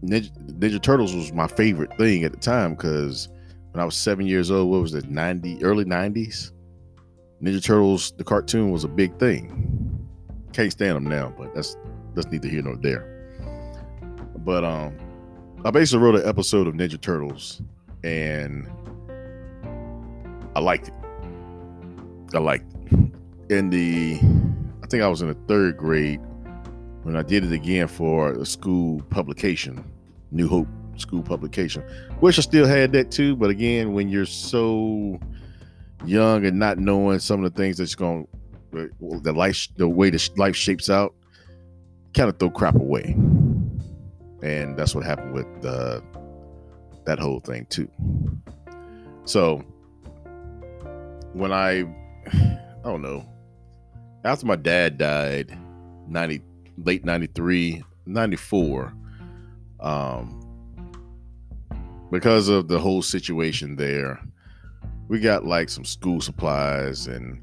Ninja, 0.04 0.32
Ninja 0.60 0.82
Turtles 0.82 1.14
was 1.14 1.34
my 1.34 1.48
favorite 1.48 1.96
thing 1.98 2.24
at 2.24 2.32
the 2.32 2.38
time 2.38 2.74
because 2.74 3.28
when 3.72 3.82
I 3.82 3.86
was 3.86 3.98
seven 3.98 4.26
years 4.26 4.50
old, 4.50 4.70
what 4.70 4.82
was 4.82 4.94
it, 4.94 5.10
90, 5.10 5.64
early 5.64 5.86
90s? 5.86 6.52
Ninja 7.44 7.64
Turtles, 7.64 8.12
the 8.18 8.24
cartoon 8.24 8.72
was 8.72 8.84
a 8.84 8.88
big 8.88 9.18
thing. 9.20 10.08
Can't 10.54 10.72
stand 10.72 10.96
them 10.96 11.06
now, 11.06 11.34
but 11.38 11.54
that's 11.54 11.78
that's 12.14 12.28
neither 12.28 12.48
here 12.48 12.62
nor 12.62 12.76
there. 12.78 13.06
But 14.38 14.64
um 14.64 14.98
I 15.66 15.72
basically 15.72 16.04
wrote 16.04 16.16
an 16.16 16.28
episode 16.28 16.68
of 16.68 16.74
Ninja 16.74 17.00
Turtles 17.00 17.62
and 18.04 18.68
I 20.56 20.60
liked 20.62 20.88
it. 20.88 20.94
I 22.34 22.40
liked 22.40 22.74
it. 22.74 23.12
in 23.50 23.70
the 23.70 24.20
I 24.84 24.88
think 24.88 25.04
I 25.04 25.08
was 25.08 25.22
in 25.22 25.28
the 25.28 25.38
third 25.48 25.78
grade 25.78 26.22
when 27.04 27.16
I 27.16 27.22
did 27.22 27.44
it 27.44 27.52
again 27.52 27.88
for 27.88 28.34
a 28.34 28.46
school 28.46 29.02
publication, 29.10 29.84
New 30.32 30.48
Hope 30.48 30.68
school 30.98 31.24
publication. 31.24 31.84
Wish 32.22 32.38
I 32.38 32.42
still 32.42 32.68
had 32.68 32.92
that 32.94 33.12
too, 33.12 33.36
but 33.36 33.50
again, 33.50 33.94
when 33.94 34.10
you're 34.10 34.26
so 34.26 35.20
young 36.06 36.46
and 36.46 36.60
not 36.60 36.78
knowing 36.78 37.20
some 37.20 37.44
of 37.44 37.54
the 37.54 37.58
things 37.58 37.78
that's 37.78 37.96
going 37.96 38.28
the 38.72 39.34
life 39.34 39.68
the 39.78 39.88
way 39.88 40.10
the 40.10 40.30
life 40.38 40.56
shapes 40.56 40.90
out, 40.90 41.16
kind 42.14 42.30
of 42.30 42.38
throw 42.38 42.50
crap 42.50 42.76
away. 42.76 43.16
And 44.42 44.78
that's 44.78 44.96
what 44.96 45.06
happened 45.06 45.34
with 45.34 45.66
uh, 45.66 46.02
that 47.06 47.20
whole 47.20 47.40
thing 47.40 47.66
too. 47.70 47.90
So 49.26 49.64
when 51.34 51.52
I 51.52 51.86
I 52.84 52.84
don't 52.84 53.02
know. 53.02 53.26
After 54.24 54.46
my 54.46 54.56
dad 54.56 54.98
died, 54.98 55.58
90 56.08 56.42
late 56.84 57.06
93, 57.06 57.84
94, 58.06 58.94
um 59.80 60.40
because 62.12 62.50
of 62.50 62.68
the 62.68 62.80
whole 62.80 63.02
situation 63.02 63.76
there, 63.76 64.20
we 65.08 65.20
got 65.20 65.46
like 65.46 65.70
some 65.70 65.86
school 65.86 66.22
supplies 66.22 67.08
and 67.08 67.42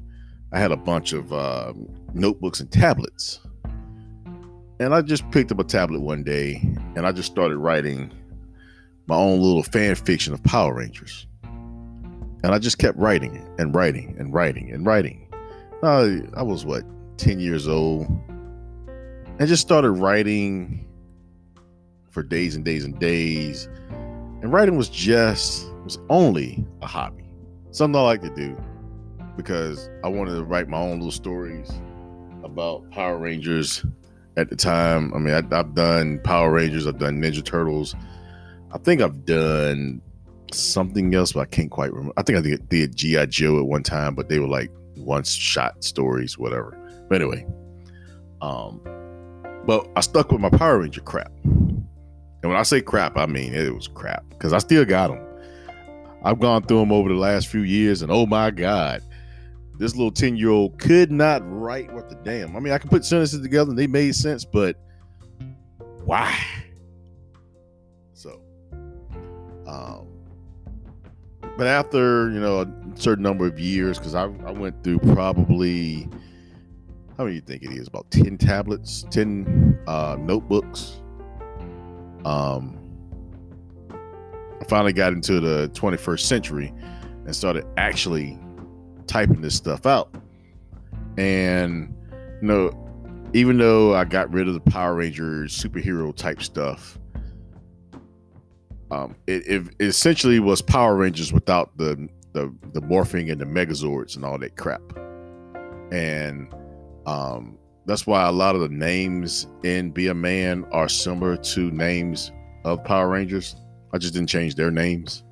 I 0.51 0.59
had 0.59 0.71
a 0.71 0.77
bunch 0.77 1.13
of 1.13 1.33
uh, 1.33 1.73
notebooks 2.13 2.59
and 2.59 2.71
tablets. 2.71 3.39
And 4.79 4.93
I 4.93 5.01
just 5.01 5.29
picked 5.31 5.51
up 5.51 5.59
a 5.59 5.63
tablet 5.63 6.01
one 6.01 6.23
day 6.23 6.61
and 6.95 7.05
I 7.05 7.11
just 7.11 7.31
started 7.31 7.57
writing 7.57 8.11
my 9.07 9.15
own 9.15 9.39
little 9.41 9.63
fan 9.63 9.95
fiction 9.95 10.33
of 10.33 10.43
Power 10.43 10.75
Rangers. 10.75 11.27
And 11.43 12.53
I 12.53 12.59
just 12.59 12.77
kept 12.77 12.97
writing 12.97 13.45
and 13.57 13.73
writing 13.73 14.15
and 14.19 14.33
writing 14.33 14.71
and 14.71 14.85
writing. 14.85 15.27
I 15.83 16.43
was 16.43 16.65
what, 16.65 16.83
10 17.17 17.39
years 17.39 17.67
old. 17.67 18.07
I 19.39 19.45
just 19.45 19.61
started 19.61 19.91
writing 19.91 20.87
for 22.09 22.23
days 22.23 22.55
and 22.55 22.65
days 22.65 22.83
and 22.83 22.97
days. 22.99 23.69
And 24.41 24.51
writing 24.51 24.77
was 24.77 24.89
just, 24.89 25.71
was 25.83 25.99
only 26.09 26.65
a 26.81 26.87
hobby. 26.87 27.29
Something 27.69 27.99
I 27.99 28.03
like 28.03 28.21
to 28.23 28.33
do 28.33 28.57
because 29.35 29.91
I 30.03 30.07
wanted 30.07 30.33
to 30.37 30.43
write 30.43 30.67
my 30.69 30.79
own 30.79 30.97
little 30.97 31.11
stories 31.11 31.71
about 32.43 32.89
Power 32.89 33.19
Rangers 33.19 33.85
at 34.37 34.49
the 34.49 34.55
time. 34.55 35.13
I 35.13 35.19
mean, 35.19 35.35
I, 35.35 35.55
have 35.55 35.75
done 35.75 36.19
Power 36.23 36.49
Rangers, 36.49 36.87
I've 36.87 36.97
done 36.97 37.21
Ninja 37.21 37.45
Turtles. 37.45 37.93
I 38.71 38.79
think 38.79 39.01
I've 39.01 39.23
done 39.23 40.01
something 40.51 41.13
else, 41.13 41.33
but 41.33 41.41
I 41.41 41.45
can't 41.45 41.69
quite 41.69 41.93
remember. 41.93 42.13
I 42.17 42.23
think 42.23 42.39
I 42.39 42.41
did, 42.41 42.67
did 42.69 42.95
G.I. 42.95 43.27
Joe 43.27 43.59
at 43.59 43.67
one 43.67 43.83
time, 43.83 44.15
but 44.15 44.29
they 44.29 44.39
were 44.39 44.47
like 44.47 44.71
one 44.95 45.23
shot 45.23 45.83
stories, 45.83 46.39
whatever. 46.39 46.75
But 47.07 47.21
anyway, 47.21 47.45
um, 48.41 48.81
but 49.67 49.87
I 49.97 49.99
stuck 49.99 50.31
with 50.31 50.39
my 50.39 50.49
Power 50.49 50.79
Ranger 50.79 51.01
crap. 51.01 51.31
And 51.43 51.85
when 52.41 52.55
I 52.55 52.63
say 52.63 52.81
crap, 52.81 53.17
I 53.17 53.25
mean 53.25 53.53
it 53.53 53.73
was 53.75 53.87
crap 53.87 54.23
because 54.29 54.53
I 54.53 54.59
still 54.59 54.85
got 54.85 55.09
them. 55.09 55.23
I've 56.23 56.39
gone 56.39 56.63
through 56.63 56.79
them 56.79 56.91
over 56.91 57.09
the 57.09 57.15
last 57.15 57.47
few 57.47 57.61
years, 57.61 58.01
and 58.01 58.11
oh 58.11 58.25
my 58.25 58.49
God, 58.49 59.03
this 59.77 59.95
little 59.95 60.11
10 60.11 60.37
year 60.37 60.49
old 60.49 60.79
could 60.79 61.11
not 61.11 61.41
write 61.45 61.93
what 61.93 62.09
the 62.09 62.15
damn. 62.15 62.55
I 62.55 62.59
mean, 62.59 62.73
I 62.73 62.77
can 62.77 62.89
put 62.89 63.05
sentences 63.05 63.41
together 63.41 63.69
and 63.69 63.77
they 63.77 63.87
made 63.87 64.15
sense, 64.15 64.45
but 64.45 64.77
why? 66.05 66.39
So, 68.13 68.41
um, 69.67 70.07
but 71.57 71.67
after 71.67 72.31
you 72.31 72.39
know 72.39 72.61
a 72.61 72.67
certain 72.95 73.23
number 73.23 73.45
of 73.45 73.59
years, 73.59 73.97
because 73.99 74.15
I, 74.15 74.23
I 74.23 74.51
went 74.51 74.81
through 74.83 74.99
probably 74.99 76.09
how 77.17 77.23
many 77.23 77.35
you 77.35 77.41
think 77.41 77.63
it 77.63 77.71
is 77.71 77.87
about 77.87 78.09
10 78.11 78.37
tablets, 78.37 79.05
10 79.09 79.79
uh, 79.87 80.17
notebooks. 80.19 81.01
Um, 82.25 82.77
I 84.61 84.63
finally 84.65 84.93
got 84.93 85.13
into 85.13 85.39
the 85.39 85.69
21st 85.73 86.19
century 86.19 86.73
and 87.25 87.35
started 87.35 87.65
actually 87.77 88.37
typing 89.07 89.41
this 89.41 89.55
stuff 89.55 89.85
out. 89.85 90.13
And 91.17 91.95
you 92.41 92.47
know, 92.47 92.71
even 93.33 93.57
though 93.57 93.95
I 93.95 94.05
got 94.05 94.31
rid 94.31 94.47
of 94.47 94.53
the 94.53 94.71
Power 94.71 94.95
Rangers 94.95 95.57
superhero 95.57 96.15
type 96.15 96.43
stuff, 96.43 96.99
um, 98.91 99.15
it, 99.25 99.47
it 99.47 99.63
essentially 99.79 100.39
was 100.39 100.61
Power 100.61 100.95
Rangers 100.95 101.33
without 101.33 101.75
the, 101.77 102.07
the 102.33 102.53
the 102.73 102.81
morphing 102.81 103.31
and 103.31 103.41
the 103.41 103.45
Megazords 103.45 104.15
and 104.15 104.23
all 104.23 104.37
that 104.37 104.55
crap. 104.55 104.81
And 105.91 106.53
um, 107.07 107.57
that's 107.85 108.05
why 108.05 108.27
a 108.27 108.31
lot 108.31 108.53
of 108.53 108.61
the 108.61 108.69
names 108.69 109.47
in 109.63 109.91
Be 109.91 110.07
a 110.07 110.13
Man 110.13 110.65
are 110.73 110.89
similar 110.89 111.37
to 111.37 111.71
names 111.71 112.33
of 112.65 112.83
Power 112.83 113.07
Rangers. 113.07 113.55
I 113.93 113.97
just 113.97 114.13
didn't 114.13 114.27
change 114.27 114.55
their 114.55 114.71
names. 114.71 115.23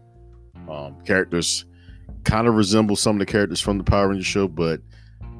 Um, 0.69 1.01
characters 1.01 1.65
kind 2.23 2.47
of 2.47 2.55
resemble 2.55 2.95
some 2.95 3.17
of 3.17 3.19
the 3.19 3.25
characters 3.25 3.59
from 3.59 3.77
the 3.77 3.83
Power 3.83 4.07
Rangers 4.07 4.25
show, 4.25 4.47
but 4.47 4.79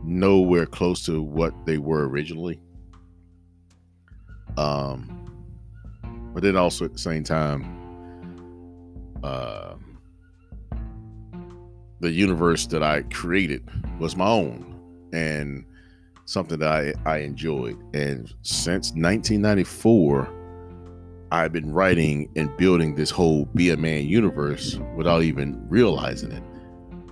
nowhere 0.04 0.66
close 0.66 1.06
to 1.06 1.22
what 1.24 1.54
they 1.66 1.78
were 1.78 2.08
originally. 2.10 2.60
Um, 4.58 5.12
but 6.34 6.44
then 6.44 6.58
also 6.58 6.84
at 6.84 6.92
the 6.92 7.00
same 7.00 7.24
time, 7.24 7.64
uh, 9.24 9.76
the 12.02 12.12
universe 12.12 12.68
that 12.68 12.84
I 12.84 13.04
created 13.04 13.70
was 14.00 14.18
my 14.18 14.28
own 14.28 14.80
and 15.14 15.66
something 16.26 16.60
that 16.60 16.70
I, 16.70 16.94
I 17.10 17.20
enjoyed. 17.20 17.78
And 17.94 18.34
since 18.42 18.92
1994, 18.92 20.32
I've 21.32 21.52
been 21.52 21.72
writing 21.72 22.30
and 22.36 22.56
building 22.58 22.96
this 22.96 23.10
whole 23.10 23.46
Be 23.56 23.70
a 23.72 23.78
Man 23.78 24.06
universe 24.08 24.78
without 24.96 25.24
even 25.24 25.66
realizing 25.70 26.32
it 26.32 26.44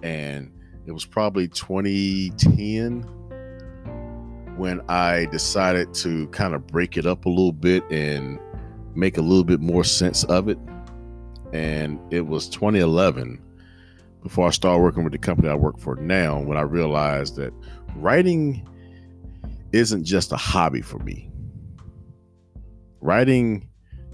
and 0.04 0.52
it 0.86 0.92
was 0.92 1.06
probably 1.06 1.48
2010 1.48 3.04
when 4.58 4.82
I 4.90 5.26
decided 5.32 5.94
to 5.96 6.28
kind 6.28 6.54
of 6.54 6.68
break 6.68 6.98
it 6.98 7.08
up 7.08 7.26
a 7.26 7.30
little 7.30 7.54
bit 7.54 7.90
and 7.90 8.38
make 8.94 9.18
a 9.18 9.22
little 9.22 9.46
bit 9.46 9.62
more 9.62 9.84
sense 9.84 10.26
of 10.26 10.50
it. 10.50 10.60
And 11.54 12.00
it 12.12 12.28
was 12.28 12.50
2011 12.50 13.42
before 14.22 14.48
I 14.48 14.52
started 14.52 14.84
working 14.84 15.04
with 15.04 15.14
the 15.14 15.20
company 15.20 15.50
I 15.50 15.56
work 15.56 15.80
for 15.80 15.96
now 15.96 16.40
when 16.40 16.58
I 16.58 16.62
realized 16.62 17.38
that 17.38 17.54
writing 17.96 18.68
isn't 19.74 20.06
just 20.06 20.32
a 20.32 20.38
hobby 20.38 20.82
for 20.82 21.00
me. 21.00 21.30
Writing 23.02 23.68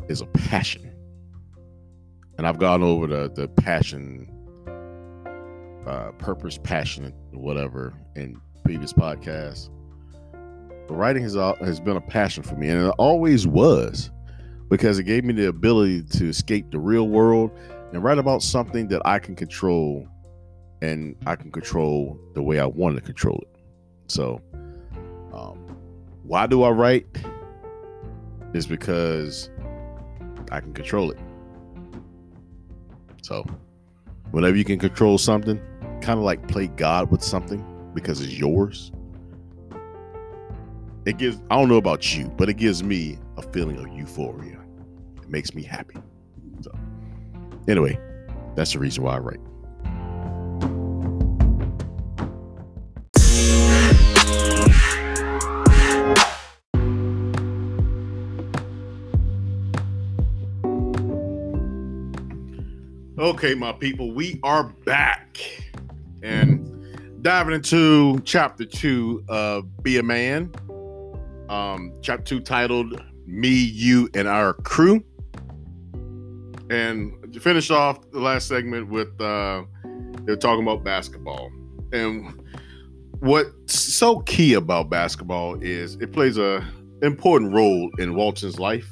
is 0.07 0.21
a 0.21 0.25
passion. 0.25 0.91
And 2.37 2.47
I've 2.47 2.57
gone 2.57 2.81
over 2.81 3.05
the, 3.05 3.29
the 3.29 3.47
passion 3.49 4.33
uh, 5.85 6.11
purpose, 6.13 6.57
passion, 6.57 7.13
whatever 7.31 7.93
in 8.15 8.39
previous 8.63 8.93
podcasts. 8.93 9.69
But 10.87 10.95
writing 10.95 11.23
has 11.23 11.35
has 11.35 11.79
been 11.79 11.97
a 11.97 12.01
passion 12.01 12.43
for 12.43 12.55
me, 12.55 12.69
and 12.69 12.87
it 12.87 12.93
always 12.97 13.45
was, 13.45 14.09
because 14.69 14.97
it 14.97 15.03
gave 15.03 15.23
me 15.23 15.33
the 15.33 15.47
ability 15.47 16.03
to 16.03 16.29
escape 16.29 16.71
the 16.71 16.79
real 16.79 17.07
world 17.07 17.51
and 17.91 18.03
write 18.03 18.17
about 18.17 18.41
something 18.41 18.87
that 18.87 19.01
I 19.05 19.19
can 19.19 19.35
control, 19.35 20.07
and 20.81 21.15
I 21.27 21.35
can 21.35 21.51
control 21.51 22.19
the 22.33 22.41
way 22.41 22.59
I 22.59 22.65
want 22.65 22.95
to 22.95 23.01
control 23.01 23.39
it. 23.41 23.61
So, 24.07 24.41
why 26.29 26.45
do 26.45 26.61
I 26.61 26.69
write? 26.69 27.07
Is 28.53 28.67
because 28.67 29.49
I 30.51 30.59
can 30.59 30.73
control 30.73 31.09
it. 31.09 31.17
So, 33.23 33.43
whenever 34.29 34.55
you 34.55 34.63
can 34.63 34.77
control 34.77 35.17
something, 35.17 35.59
kind 36.01 36.19
of 36.19 36.19
like 36.19 36.47
play 36.47 36.67
God 36.67 37.09
with 37.09 37.23
something 37.23 37.65
because 37.95 38.21
it's 38.21 38.37
yours. 38.37 38.91
It 41.07 41.17
gives, 41.17 41.41
I 41.49 41.55
don't 41.55 41.67
know 41.67 41.77
about 41.77 42.15
you, 42.15 42.27
but 42.37 42.47
it 42.47 42.57
gives 42.57 42.83
me 42.83 43.17
a 43.37 43.41
feeling 43.41 43.77
of 43.77 43.87
euphoria. 43.87 44.59
It 45.23 45.29
makes 45.29 45.55
me 45.55 45.63
happy. 45.63 45.95
So, 46.61 46.71
anyway, 47.67 47.99
that's 48.53 48.73
the 48.73 48.79
reason 48.79 49.03
why 49.03 49.15
I 49.15 49.17
write. 49.17 49.41
Okay, 63.29 63.53
my 63.53 63.71
people, 63.71 64.11
we 64.11 64.39
are 64.41 64.63
back 64.63 65.37
and 66.23 67.21
diving 67.21 67.53
into 67.53 68.19
chapter 68.21 68.65
two 68.65 69.23
of 69.29 69.83
Be 69.83 69.99
a 69.99 70.03
Man. 70.03 70.51
Um, 71.47 71.93
chapter 72.01 72.23
two 72.23 72.39
titled 72.39 72.99
Me, 73.27 73.49
You, 73.49 74.09
and 74.15 74.27
Our 74.27 74.53
Crew. 74.53 75.03
And 76.71 77.31
to 77.31 77.39
finish 77.39 77.69
off 77.69 77.99
the 78.09 78.19
last 78.19 78.47
segment 78.47 78.89
with 78.89 79.09
uh, 79.21 79.61
they're 80.23 80.35
talking 80.35 80.63
about 80.63 80.83
basketball. 80.83 81.51
And 81.93 82.33
what's 83.19 83.79
so 83.79 84.21
key 84.21 84.55
about 84.55 84.89
basketball 84.89 85.61
is 85.61 85.97
it 85.97 86.13
plays 86.13 86.39
a 86.39 86.67
important 87.03 87.53
role 87.53 87.91
in 87.99 88.15
Walton's 88.15 88.57
life, 88.57 88.89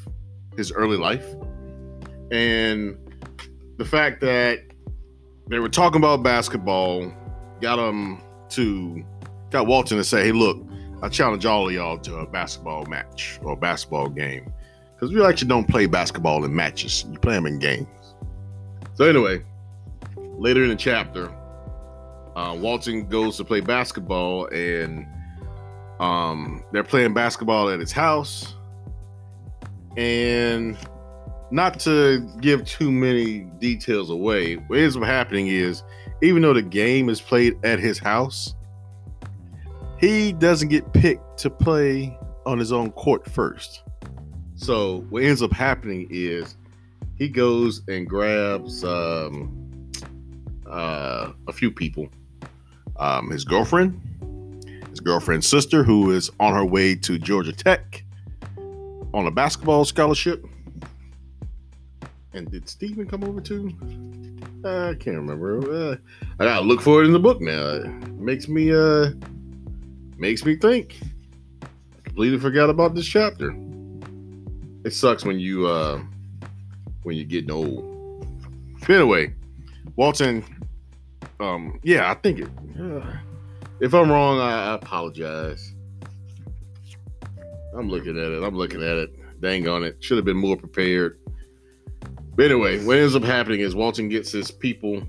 his 0.56 0.72
early 0.72 0.98
life. 0.98 1.26
And 2.30 3.00
the 3.78 3.86
fact 3.86 4.22
that 4.22 4.60
they 5.50 5.60
were 5.60 5.70
talking 5.70 5.98
about 5.98 6.24
basketball, 6.24 7.12
got 7.62 7.78
them 7.78 8.22
to 8.50 9.04
got 9.50 9.68
Walton 9.68 9.98
to 9.98 10.04
say, 10.04 10.26
"Hey, 10.26 10.32
look, 10.32 10.62
I 11.02 11.10
challenge 11.10 11.46
all 11.46 11.68
of 11.68 11.74
y'all 11.74 11.98
to 12.00 12.18
a 12.18 12.28
basketball 12.28 12.86
match 12.86 13.40
or 13.44 13.54
a 13.54 13.56
basketball 13.56 14.10
game. 14.10 14.52
Because 14.96 15.14
we 15.14 15.24
actually 15.24 15.48
don't 15.48 15.68
play 15.68 15.86
basketball 15.86 16.44
in 16.44 16.56
matches; 16.56 17.06
you 17.12 17.20
play 17.20 17.36
them 17.36 17.46
in 17.46 17.60
games." 17.60 17.88
So 18.96 19.06
anyway, 19.06 19.44
later 20.18 20.64
in 20.64 20.70
the 20.70 20.76
chapter, 20.76 21.32
uh, 22.36 22.56
Walton 22.60 23.08
goes 23.08 23.38
to 23.38 23.46
play 23.46 23.62
basketball, 23.62 24.48
and 24.48 25.06
um, 26.00 26.64
they're 26.72 26.84
playing 26.84 27.14
basketball 27.14 27.70
at 27.70 27.80
his 27.80 27.92
house, 27.92 28.56
and 29.96 30.76
not 31.52 31.80
to 31.82 32.20
give 32.42 32.66
too 32.66 32.92
many 32.92 33.40
details 33.60 34.10
away, 34.10 34.56
what 34.56 34.80
up 34.80 35.04
happening 35.04 35.48
is 35.48 35.84
even 36.22 36.42
though 36.42 36.54
the 36.54 36.62
game 36.62 37.10
is 37.10 37.22
played 37.22 37.58
at 37.64 37.80
his 37.80 38.00
house, 38.00 38.56
he 40.00 40.32
doesn't 40.34 40.70
get 40.70 40.92
picked 40.94 41.38
to 41.40 41.50
play 41.50 42.18
on 42.46 42.60
his 42.60 42.72
own 42.72 42.92
court 42.92 43.30
first. 43.30 43.84
So 44.56 45.06
what 45.10 45.24
ends 45.24 45.42
up 45.42 45.52
happening 45.52 46.08
is 46.10 46.58
he 47.16 47.30
goes 47.30 47.82
and 47.88 48.08
grabs 48.08 48.84
um, 48.84 49.92
uh, 50.70 51.32
a 51.48 51.54
few 51.54 51.72
people, 51.72 52.10
um, 52.98 53.30
his 53.30 53.44
girlfriend, 53.44 54.02
his 54.90 55.00
girlfriend's 55.00 55.48
sister, 55.48 55.84
who 55.84 56.12
is 56.12 56.30
on 56.40 56.54
her 56.54 56.66
way 56.66 56.96
to 56.96 57.18
Georgia 57.18 57.54
Tech 57.54 58.04
on 59.14 59.28
a 59.28 59.32
basketball 59.32 59.86
scholarship 59.86 60.46
and 62.38 62.50
did 62.50 62.70
Steven 62.70 63.08
come 63.08 63.24
over 63.24 63.42
too? 63.42 63.74
I 64.64 64.94
can't 64.94 65.18
remember. 65.18 65.92
Uh, 65.92 65.96
I 66.40 66.46
gotta 66.46 66.66
look 66.66 66.82
for 66.82 67.02
it 67.02 67.06
in 67.08 67.14
the 67.14 67.20
book 67.20 67.42
now. 67.42 67.72
It 67.72 67.88
makes 68.14 68.48
me 68.48 68.74
uh 68.74 69.12
makes 70.18 70.46
me 70.46 70.56
think. 70.56 70.98
I 71.62 71.68
completely 72.04 72.40
forgot 72.40 72.70
about 72.70 72.96
this 72.96 73.06
chapter. 73.06 73.56
It 74.84 74.94
sucks 74.94 75.26
when 75.26 75.40
you 75.40 75.68
uh 75.68 76.02
when 77.04 77.16
you're 77.18 77.26
getting 77.26 77.52
old. 77.52 77.94
But 78.82 78.90
anyway, 78.92 79.34
Walton, 79.96 80.44
um, 81.40 81.80
yeah, 81.84 82.10
I 82.10 82.14
think 82.16 82.40
it. 82.40 82.50
Uh, 82.80 83.18
if 83.80 83.94
I'm 83.94 84.12
wrong, 84.12 84.40
I, 84.40 84.72
I 84.72 84.76
apologize. 84.76 85.74
I'm 87.76 87.90
looking 87.90 88.18
at 88.18 88.32
it. 88.32 88.44
I'm 88.44 88.56
looking 88.56 88.82
at 88.82 88.98
it. 88.98 89.42
Dang 89.42 89.68
on 89.68 89.84
it. 89.84 90.04
Should 90.04 90.18
have 90.18 90.26
been 90.26 90.38
more 90.38 90.58
prepared. 90.58 91.20
But 92.38 92.46
anyway, 92.52 92.86
what 92.86 93.00
ends 93.00 93.16
up 93.16 93.24
happening 93.24 93.62
is 93.62 93.76
Walton 93.76 94.10
gets 94.10 94.32
his 94.32 94.52
people 94.52 95.02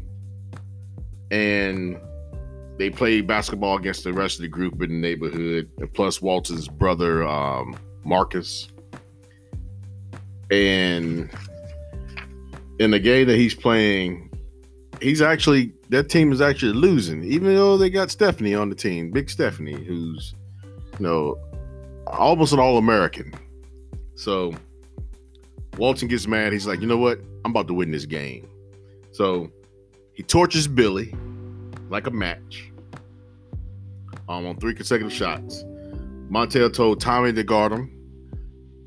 and 1.31 2.01
they 2.79 2.89
play 2.89 3.21
basketball 3.21 3.77
against 3.77 4.03
the 4.03 4.15
rest 4.15 4.37
of 4.37 4.43
the 4.43 4.49
group 4.49 4.81
in 4.83 4.89
the 4.89 4.97
neighborhood, 4.97 5.71
plus 5.93 6.23
Walton's 6.23 6.69
brother, 6.69 7.29
um, 7.29 7.77
Marcus. 8.03 8.69
And 10.51 11.29
in 12.79 12.93
the 12.93 12.99
game 12.99 13.27
that 13.27 13.37
he's 13.37 13.55
playing, 13.55 14.31
he's 15.03 15.21
actually 15.21 15.75
that 15.91 16.09
team 16.09 16.33
is 16.33 16.41
actually 16.41 16.73
losing, 16.73 17.23
even 17.25 17.55
though 17.55 17.77
they 17.77 17.91
got 17.91 18.11
Stephanie 18.11 18.55
on 18.55 18.71
the 18.71 18.75
team, 18.75 19.11
Big 19.11 19.29
Stephanie, 19.29 19.85
who's 19.85 20.35
you 20.99 21.07
know 21.07 21.37
almost 22.07 22.55
an 22.55 22.59
All 22.59 22.79
American. 22.79 23.35
So 24.15 24.55
Walton 25.79 26.09
gets 26.09 26.27
mad. 26.27 26.53
He's 26.53 26.67
like, 26.67 26.81
you 26.81 26.87
know 26.87 26.99
what? 26.99 27.21
I'm 27.45 27.53
about 27.53 27.69
to 27.69 27.75
win 27.75 27.91
this 27.91 28.05
game. 28.05 28.49
So 29.13 29.51
he 30.13 30.23
torches 30.23 30.67
Billy 30.67 31.15
like 31.89 32.07
a 32.07 32.11
match 32.11 32.71
um, 34.29 34.47
on 34.47 34.57
three 34.59 34.75
consecutive 34.75 35.13
shots. 35.13 35.65
Montel 36.31 36.73
told 36.73 37.01
Tommy 37.01 37.33
to 37.33 37.45
guard 37.45 37.73
him. 37.73 37.95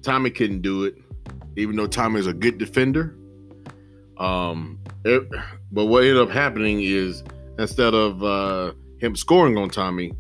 Tommy 0.04 0.30
couldn't 0.30 0.62
do 0.62 0.84
it, 0.84 0.96
even 1.56 1.76
though 1.76 1.88
Tommy 1.88 2.20
is 2.20 2.28
a 2.28 2.34
good 2.34 2.58
defender. 2.58 3.16
Um, 4.18 4.80
it, 5.06 5.24
but 5.72 5.86
what 5.86 6.04
ended 6.04 6.22
up 6.22 6.30
happening 6.30 6.82
is 6.82 7.24
instead 7.58 7.94
of 7.94 8.24
uh, 8.24 8.74
him 9.00 9.16
scoring 9.16 9.58
on 9.58 9.70
Tommy, 9.70 10.12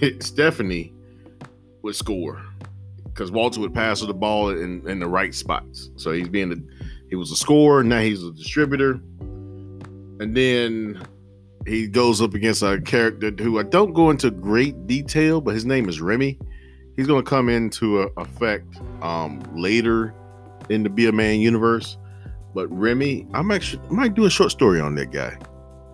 Stephanie 0.20 0.92
would 1.82 1.94
score 1.94 2.42
because 3.16 3.30
Walter 3.30 3.60
would 3.60 3.72
pass 3.72 4.02
the 4.02 4.12
ball 4.12 4.50
in, 4.50 4.86
in 4.86 4.98
the 4.98 5.08
right 5.08 5.34
spots. 5.34 5.90
So 5.96 6.12
he's 6.12 6.28
being 6.28 6.50
the 6.50 6.62
he 7.08 7.16
was 7.16 7.30
a 7.30 7.36
scorer, 7.36 7.82
now 7.82 8.00
he's 8.00 8.22
a 8.22 8.32
distributor. 8.32 9.00
And 10.18 10.36
then 10.36 11.02
he 11.66 11.86
goes 11.86 12.20
up 12.20 12.34
against 12.34 12.62
a 12.62 12.80
character 12.80 13.30
who 13.30 13.58
I 13.58 13.62
don't 13.62 13.92
go 13.92 14.10
into 14.10 14.30
great 14.30 14.86
detail, 14.86 15.40
but 15.40 15.54
his 15.54 15.64
name 15.64 15.88
is 15.88 16.00
Remy. 16.00 16.38
He's 16.96 17.06
going 17.06 17.24
to 17.24 17.28
come 17.28 17.48
into 17.48 18.00
effect 18.16 18.76
um, 19.02 19.42
later 19.54 20.14
in 20.68 20.82
the 20.82 20.90
Be 20.90 21.06
a 21.06 21.12
Man 21.12 21.40
universe. 21.40 21.96
But 22.54 22.66
Remy, 22.68 23.28
I'm 23.34 23.50
actually 23.50 23.82
I 23.88 23.92
might 23.92 24.14
do 24.14 24.24
a 24.24 24.30
short 24.30 24.50
story 24.50 24.80
on 24.80 24.94
that 24.96 25.10
guy. 25.10 25.38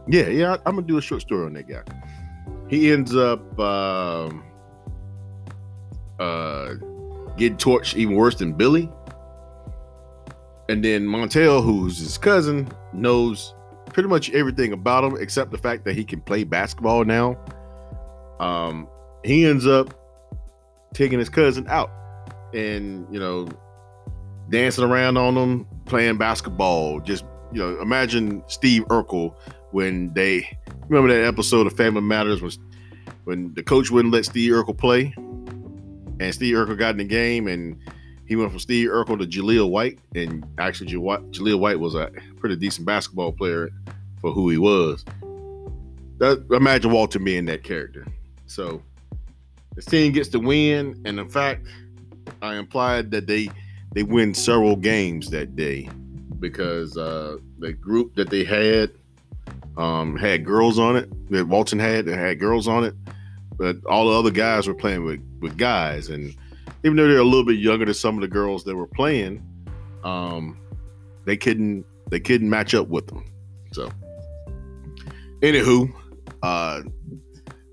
Yeah, 0.08 0.28
yeah, 0.28 0.56
I'm 0.66 0.76
gonna 0.76 0.86
do 0.86 0.98
a 0.98 1.02
short 1.02 1.20
story 1.20 1.46
on 1.46 1.52
that 1.54 1.68
guy. 1.68 1.82
He 2.68 2.90
ends 2.90 3.14
up 3.14 3.58
um, 3.58 4.44
uh, 6.18 6.74
getting 7.36 7.56
torched 7.56 7.96
even 7.96 8.14
worse 8.14 8.36
than 8.36 8.52
Billy. 8.52 8.88
And 10.68 10.84
then 10.84 11.06
Montel, 11.06 11.62
who's 11.62 11.98
his 11.98 12.16
cousin, 12.18 12.68
knows 12.92 13.54
pretty 13.86 14.08
much 14.08 14.30
everything 14.30 14.72
about 14.72 15.04
him 15.04 15.16
except 15.20 15.50
the 15.50 15.58
fact 15.58 15.84
that 15.84 15.94
he 15.94 16.04
can 16.04 16.20
play 16.20 16.44
basketball 16.44 17.04
now. 17.04 17.36
Um, 18.40 18.88
he 19.24 19.44
ends 19.44 19.66
up 19.66 19.94
taking 20.94 21.18
his 21.18 21.28
cousin 21.28 21.66
out 21.68 21.90
and 22.54 23.06
you 23.12 23.18
know 23.18 23.48
dancing 24.50 24.84
around 24.84 25.16
on 25.16 25.36
him, 25.36 25.66
playing 25.86 26.18
basketball. 26.18 27.00
Just 27.00 27.24
you 27.52 27.60
know, 27.60 27.80
imagine 27.80 28.42
Steve 28.46 28.84
Urkel 28.86 29.34
when 29.70 30.12
they 30.14 30.46
remember 30.88 31.12
that 31.14 31.26
episode 31.26 31.66
of 31.66 31.72
Family 31.74 32.02
Matters 32.02 32.42
when 32.42 32.52
when 33.24 33.54
the 33.54 33.62
coach 33.62 33.90
wouldn't 33.90 34.12
let 34.12 34.24
Steve 34.24 34.52
Urkel 34.52 34.76
play, 34.76 35.14
and 36.22 36.34
Steve 36.34 36.54
Urkel 36.56 36.78
got 36.78 36.90
in 36.90 36.98
the 36.98 37.04
game 37.04 37.48
and 37.48 37.78
he 38.26 38.36
went 38.36 38.50
from 38.50 38.60
Steve 38.60 38.88
Urkel 38.88 39.18
to 39.18 39.26
Jaleel 39.26 39.68
White, 39.68 39.98
and 40.14 40.46
actually 40.58 40.90
Jaleel 40.90 41.58
White 41.58 41.78
was 41.78 41.94
a 41.94 42.10
pretty 42.38 42.56
decent 42.56 42.86
basketball 42.86 43.32
player 43.32 43.70
for 44.20 44.32
who 44.32 44.48
he 44.48 44.56
was. 44.56 45.04
That, 46.18 46.46
imagine 46.50 46.92
Walter 46.92 47.18
being 47.18 47.44
that 47.46 47.64
character. 47.64 48.06
So 48.46 48.80
the 49.74 49.82
team 49.82 50.12
gets 50.12 50.28
the 50.28 50.38
win, 50.38 51.02
and 51.04 51.18
in 51.18 51.28
fact, 51.28 51.66
I 52.40 52.56
implied 52.56 53.10
that 53.10 53.26
they 53.26 53.50
they 53.92 54.02
win 54.02 54.32
several 54.32 54.76
games 54.76 55.28
that 55.30 55.56
day 55.56 55.90
because 56.38 56.96
uh, 56.96 57.36
the 57.58 57.72
group 57.72 58.14
that 58.14 58.30
they 58.30 58.44
had 58.44 58.92
um, 59.76 60.16
had 60.16 60.44
girls 60.44 60.78
on 60.78 60.96
it. 60.96 61.30
That 61.30 61.48
Walton 61.48 61.78
had 61.78 62.06
that 62.06 62.16
had 62.16 62.38
girls 62.38 62.68
on 62.68 62.84
it, 62.84 62.94
but 63.56 63.76
all 63.86 64.10
the 64.10 64.18
other 64.18 64.30
guys 64.30 64.66
were 64.66 64.74
playing 64.74 65.04
with 65.04 65.20
with 65.40 65.56
guys, 65.56 66.08
and 66.08 66.34
even 66.84 66.96
though 66.96 67.06
they're 67.06 67.18
a 67.18 67.24
little 67.24 67.44
bit 67.44 67.58
younger 67.58 67.84
than 67.84 67.94
some 67.94 68.16
of 68.16 68.20
the 68.20 68.28
girls 68.28 68.64
that 68.64 68.74
were 68.74 68.86
playing, 68.86 69.42
um, 70.04 70.58
they 71.24 71.36
couldn't 71.36 71.84
they 72.10 72.20
couldn't 72.20 72.48
match 72.48 72.74
up 72.74 72.88
with 72.88 73.06
them. 73.06 73.24
So, 73.72 73.90
anywho, 75.40 75.92
uh, 76.42 76.82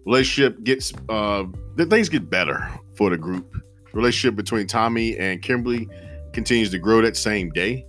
relationship 0.06 0.64
gets 0.64 0.94
uh, 1.10 1.46
things 1.78 2.10
get 2.10 2.30
better 2.30 2.70
for 2.96 3.10
the 3.10 3.18
group. 3.18 3.56
Relationship 3.94 4.36
between 4.36 4.68
Tommy 4.68 5.18
and 5.18 5.42
Kimberly 5.42 5.90
continues 6.34 6.70
to 6.72 6.80
grow 6.80 7.02
that 7.02 7.18
same 7.18 7.50
day, 7.50 7.86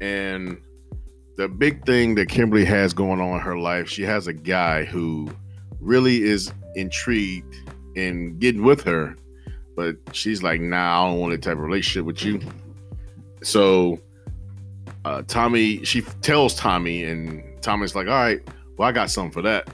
and 0.00 0.58
the 1.36 1.48
big 1.48 1.84
thing 1.84 2.14
that 2.14 2.28
Kimberly 2.28 2.64
has 2.64 2.94
going 2.94 3.20
on 3.20 3.34
in 3.34 3.40
her 3.40 3.58
life, 3.58 3.88
she 3.88 4.02
has 4.02 4.26
a 4.26 4.32
guy 4.32 4.84
who 4.84 5.28
really 5.80 6.22
is 6.22 6.52
intrigued 6.74 7.70
in 7.96 8.38
getting 8.38 8.62
with 8.62 8.82
her 8.82 9.16
but 9.76 9.96
she's 10.12 10.42
like, 10.42 10.60
nah, 10.60 11.02
I 11.04 11.08
don't 11.08 11.20
want 11.20 11.32
that 11.32 11.42
type 11.42 11.54
of 11.54 11.60
relationship 11.60 12.04
with 12.04 12.24
you. 12.24 12.40
So 13.42 13.98
uh, 15.04 15.22
Tommy, 15.26 15.84
she 15.84 16.02
tells 16.20 16.54
Tommy, 16.54 17.04
and 17.04 17.42
Tommy's 17.62 17.94
like, 17.94 18.06
all 18.06 18.12
right, 18.12 18.40
well, 18.76 18.88
I 18.88 18.92
got 18.92 19.10
something 19.10 19.32
for 19.32 19.42
that. 19.42 19.68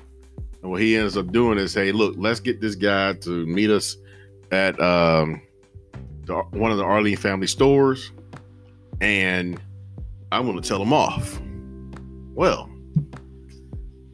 And 0.63 0.71
what 0.71 0.81
he 0.81 0.97
ends 0.97 1.17
up 1.17 1.33
doing 1.33 1.59
is, 1.59 1.75
hey, 1.75 1.93
look, 1.93 2.15
let's 2.17 2.41
get 2.41 2.61
this 2.61 2.75
guy 2.75 3.15
to 3.15 3.47
meet 3.47 3.71
us 3.71 3.97
at 4.51 4.79
um, 4.81 5.43
the, 6.25 6.37
one 6.51 6.71
of 6.71 6.79
the 6.79 6.85
Arlene 6.85 7.17
family 7.17 7.47
stores, 7.47 8.13
and 9.01 9.61
I'm 10.33 10.47
going 10.47 10.61
to 10.61 10.67
tell 10.67 10.81
him 10.81 10.93
off. 10.93 11.41
Well, 12.35 12.71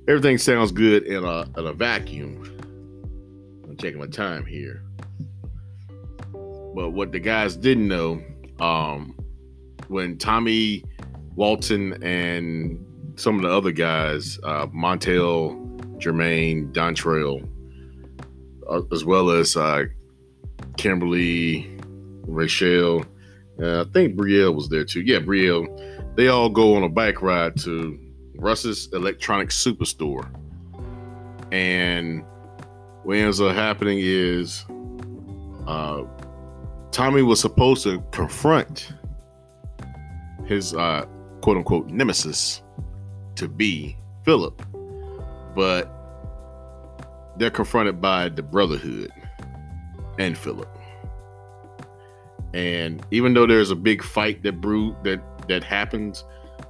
everything 0.08 0.38
sounds 0.38 0.72
good 0.72 1.04
in 1.04 1.24
a, 1.24 1.42
in 1.58 1.66
a 1.66 1.72
vacuum. 1.72 2.53
I'm 3.74 3.78
taking 3.78 3.98
my 3.98 4.06
time 4.06 4.46
here. 4.46 4.84
But 6.32 6.90
what 6.90 7.10
the 7.10 7.18
guys 7.18 7.56
didn't 7.56 7.88
know, 7.88 8.22
um, 8.60 9.16
when 9.88 10.16
Tommy 10.16 10.84
Walton 11.34 12.00
and 12.04 12.78
some 13.16 13.34
of 13.34 13.42
the 13.42 13.50
other 13.50 13.72
guys, 13.72 14.38
uh, 14.44 14.68
Montel, 14.68 15.56
Jermaine, 15.98 16.72
Dontrell, 16.72 17.48
uh, 18.70 18.82
as 18.92 19.04
well 19.04 19.30
as 19.30 19.56
uh, 19.56 19.86
Kimberly, 20.76 21.76
Rachelle, 22.28 23.04
uh, 23.60 23.80
I 23.80 23.84
think 23.92 24.14
Brielle 24.14 24.54
was 24.54 24.68
there 24.68 24.84
too. 24.84 25.00
Yeah, 25.00 25.18
Brielle. 25.18 25.66
They 26.14 26.28
all 26.28 26.48
go 26.48 26.76
on 26.76 26.84
a 26.84 26.88
bike 26.88 27.22
ride 27.22 27.56
to 27.62 27.98
Russ's 28.36 28.88
Electronic 28.92 29.48
Superstore. 29.48 30.28
And 31.50 32.24
what 33.04 33.18
ends 33.18 33.40
up 33.40 33.54
happening 33.54 33.98
is 34.00 34.64
uh, 35.66 36.02
Tommy 36.90 37.22
was 37.22 37.40
supposed 37.40 37.82
to 37.84 38.02
confront 38.10 38.92
his 40.46 40.74
uh, 40.74 41.06
quote 41.42 41.58
unquote 41.58 41.88
nemesis 41.88 42.62
to 43.36 43.46
be 43.46 43.96
Philip, 44.24 44.62
but 45.54 45.90
they're 47.36 47.50
confronted 47.50 48.00
by 48.00 48.28
the 48.30 48.42
Brotherhood 48.42 49.10
and 50.18 50.36
Philip. 50.38 50.68
And 52.54 53.04
even 53.10 53.34
though 53.34 53.46
there's 53.46 53.70
a 53.70 53.76
big 53.76 54.02
fight 54.02 54.42
that 54.44 54.60
brew 54.60 54.96
that 55.02 55.20
that 55.48 55.62
happens, 55.62 56.24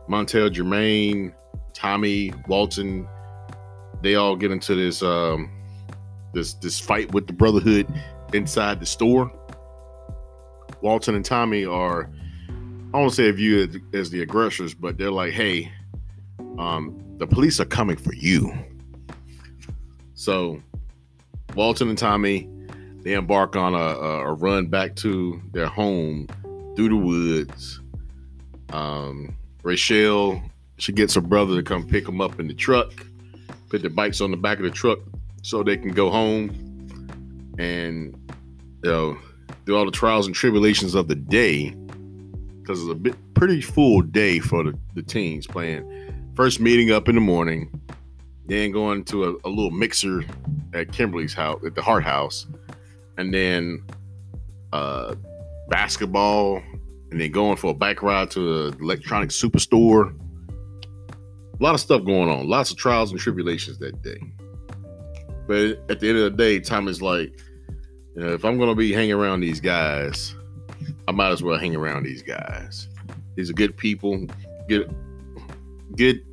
Montel 0.09 0.51
Jermaine, 0.51 1.33
Tommy, 1.75 2.33
Walton, 2.49 3.07
they 4.03 4.17
all 4.17 4.35
get 4.35 4.51
into 4.51 4.75
this 4.75 5.03
um 5.03 5.54
this 6.35 6.55
this 6.55 6.79
fight 6.79 7.13
with 7.13 7.27
the 7.27 7.33
Brotherhood 7.33 7.87
inside 8.33 8.81
the 8.81 8.87
store. 8.87 9.31
Walton 10.81 11.15
and 11.15 11.25
Tommy 11.25 11.65
are, 11.65 12.11
I 12.93 12.99
won't 12.99 13.13
say 13.13 13.31
viewed 13.31 13.83
as 13.95 14.11
the 14.11 14.21
aggressors, 14.21 14.75
but 14.75 14.99
they're 14.99 15.11
like, 15.11 15.33
hey, 15.33 15.73
um, 16.59 17.03
the 17.17 17.27
police 17.27 17.59
are 17.59 17.65
coming 17.65 17.97
for 17.97 18.13
you. 18.15 18.53
So 20.13 20.61
Walton 21.55 21.89
and 21.89 21.97
Tommy, 21.97 22.51
they 23.01 23.15
embark 23.15 23.57
on 23.57 23.75
a, 23.75 23.79
a 23.79 24.35
run 24.35 24.67
back 24.67 24.95
to 24.97 25.41
their 25.53 25.69
home 25.69 26.27
through 26.77 26.91
the 26.91 26.97
woods. 26.97 27.81
Um, 28.73 29.35
Rachelle 29.63 30.43
she 30.79 30.93
gets 30.93 31.15
her 31.15 31.21
brother 31.21 31.57
to 31.57 31.63
come 31.63 31.87
pick 31.87 32.05
them 32.05 32.21
up 32.21 32.41
in 32.41 32.49
the 32.49 32.55
truck, 32.55 32.93
put 33.69 33.83
the 33.83 33.91
bikes 33.91 34.21
on 34.21 34.31
the 34.31 34.37
back 34.37 34.59
of 34.59 34.65
the 34.65 34.71
truck 34.71 34.99
so 35.45 35.63
they 35.63 35.77
can 35.77 35.93
go 35.93 36.11
home 36.11 36.49
and 37.59 38.17
you 38.83 38.91
know 38.91 39.19
do 39.67 39.77
all 39.77 39.85
the 39.85 39.91
trials 39.91 40.27
and 40.27 40.35
tribulations 40.35 40.95
of 40.95 41.07
the 41.07 41.15
day. 41.15 41.71
Because 42.61 42.81
it's 42.81 42.91
a 42.91 42.95
bit 42.95 43.15
pretty 43.35 43.61
full 43.61 44.01
day 44.01 44.39
for 44.39 44.65
the, 44.65 44.79
the 44.95 45.03
teens 45.03 45.47
playing. 45.47 45.85
First 46.35 46.61
meeting 46.61 46.91
up 46.91 47.09
in 47.09 47.15
the 47.15 47.21
morning 47.21 47.71
then 48.47 48.73
going 48.73 49.05
to 49.05 49.25
a, 49.25 49.31
a 49.45 49.49
little 49.49 49.71
mixer 49.71 50.23
at 50.75 50.93
kimberly's 50.93 51.33
house 51.33 51.63
at 51.65 51.75
the 51.75 51.81
hart 51.81 52.05
house 52.05 52.47
and 53.17 53.33
then 53.33 53.83
uh 54.75 55.15
basketball 55.71 56.63
and 57.11 57.21
then 57.21 57.31
going 57.31 57.57
for 57.57 57.71
a 57.71 57.75
bike 57.75 58.03
ride 58.03 58.31
to 58.31 58.71
the 58.71 58.79
electronic 58.83 59.31
superstore. 59.31 60.15
A 61.59 61.63
lot 61.63 61.75
of 61.75 61.81
stuff 61.81 62.05
going 62.05 62.29
on. 62.29 62.49
Lots 62.49 62.71
of 62.71 62.77
trials 62.77 63.13
and 63.13 63.21
tribulations 63.21 63.79
that 63.79 64.03
day 64.03 64.19
but 65.47 65.79
at 65.91 66.01
the 66.01 66.09
end 66.09 66.19
of 66.19 66.25
the 66.25 66.31
day 66.31 66.59
tom 66.61 66.89
is 66.89 67.03
like 67.03 67.41
you 68.15 68.23
know, 68.23 68.33
if 68.33 68.45
I'm 68.45 68.59
gonna 68.59 68.77
be 68.77 68.93
hanging 68.93 69.15
around 69.15 69.41
these 69.41 69.61
guys, 69.61 70.37
I 71.09 71.13
might 71.13 71.31
as 71.31 71.43
well 71.43 71.59
hang 71.59 71.75
around 71.75 72.05
these 72.05 72.23
guys. 72.23 72.89
These 73.35 73.51
are 73.51 73.55
good 73.55 73.77
people, 73.77 74.27
good, 74.69 74.95
good, 75.97 76.25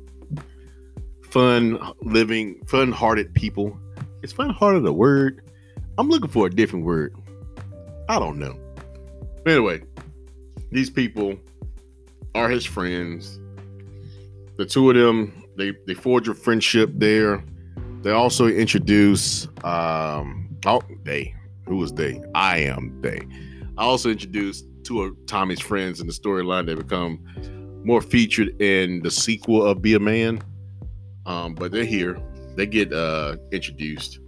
fun 1.28 1.92
living, 2.02 2.64
fun-hearted 2.66 3.34
people. 3.34 3.76
Is 4.22 4.32
fun-hearted 4.32 4.86
a 4.86 4.92
word? 4.92 5.42
I'm 5.98 6.08
looking 6.08 6.30
for 6.30 6.46
a 6.46 6.50
different 6.50 6.84
word. 6.84 7.16
I 8.08 8.20
don't 8.20 8.38
know. 8.38 8.56
But 9.42 9.54
anyway, 9.54 9.82
these 10.70 10.88
people 10.88 11.36
are 12.36 12.48
his 12.48 12.64
friends. 12.64 13.40
The 14.56 14.66
two 14.66 14.88
of 14.88 14.96
them, 14.96 15.44
they 15.56 15.72
they 15.88 15.94
forge 15.94 16.28
a 16.28 16.34
friendship 16.34 16.90
there. 16.94 17.42
They 18.02 18.10
also 18.10 18.46
introduce 18.46 19.48
um 19.64 20.56
oh 20.66 20.82
they 21.04 21.34
who 21.66 21.76
was 21.76 21.92
they? 21.92 22.20
I 22.34 22.58
am 22.58 23.00
they. 23.00 23.20
I 23.78 23.84
also 23.84 24.10
introduced 24.10 24.66
two 24.84 25.02
of 25.02 25.26
Tommy's 25.26 25.60
friends 25.60 26.00
in 26.00 26.06
the 26.06 26.12
storyline 26.12 26.66
that 26.66 26.76
become 26.76 27.20
more 27.84 28.00
featured 28.00 28.60
in 28.60 29.00
the 29.02 29.10
sequel 29.10 29.64
of 29.64 29.80
Be 29.80 29.94
a 29.94 30.00
Man. 30.00 30.42
Um, 31.24 31.54
but 31.54 31.72
they're 31.72 31.84
here. 31.84 32.20
They 32.56 32.66
get 32.66 32.92
uh, 32.92 33.36
introduced. 33.52 34.18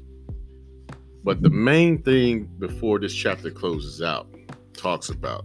But 1.24 1.42
the 1.42 1.50
main 1.50 2.02
thing 2.02 2.44
before 2.58 2.98
this 2.98 3.14
chapter 3.14 3.50
closes 3.50 4.00
out 4.00 4.28
talks 4.74 5.08
about 5.08 5.44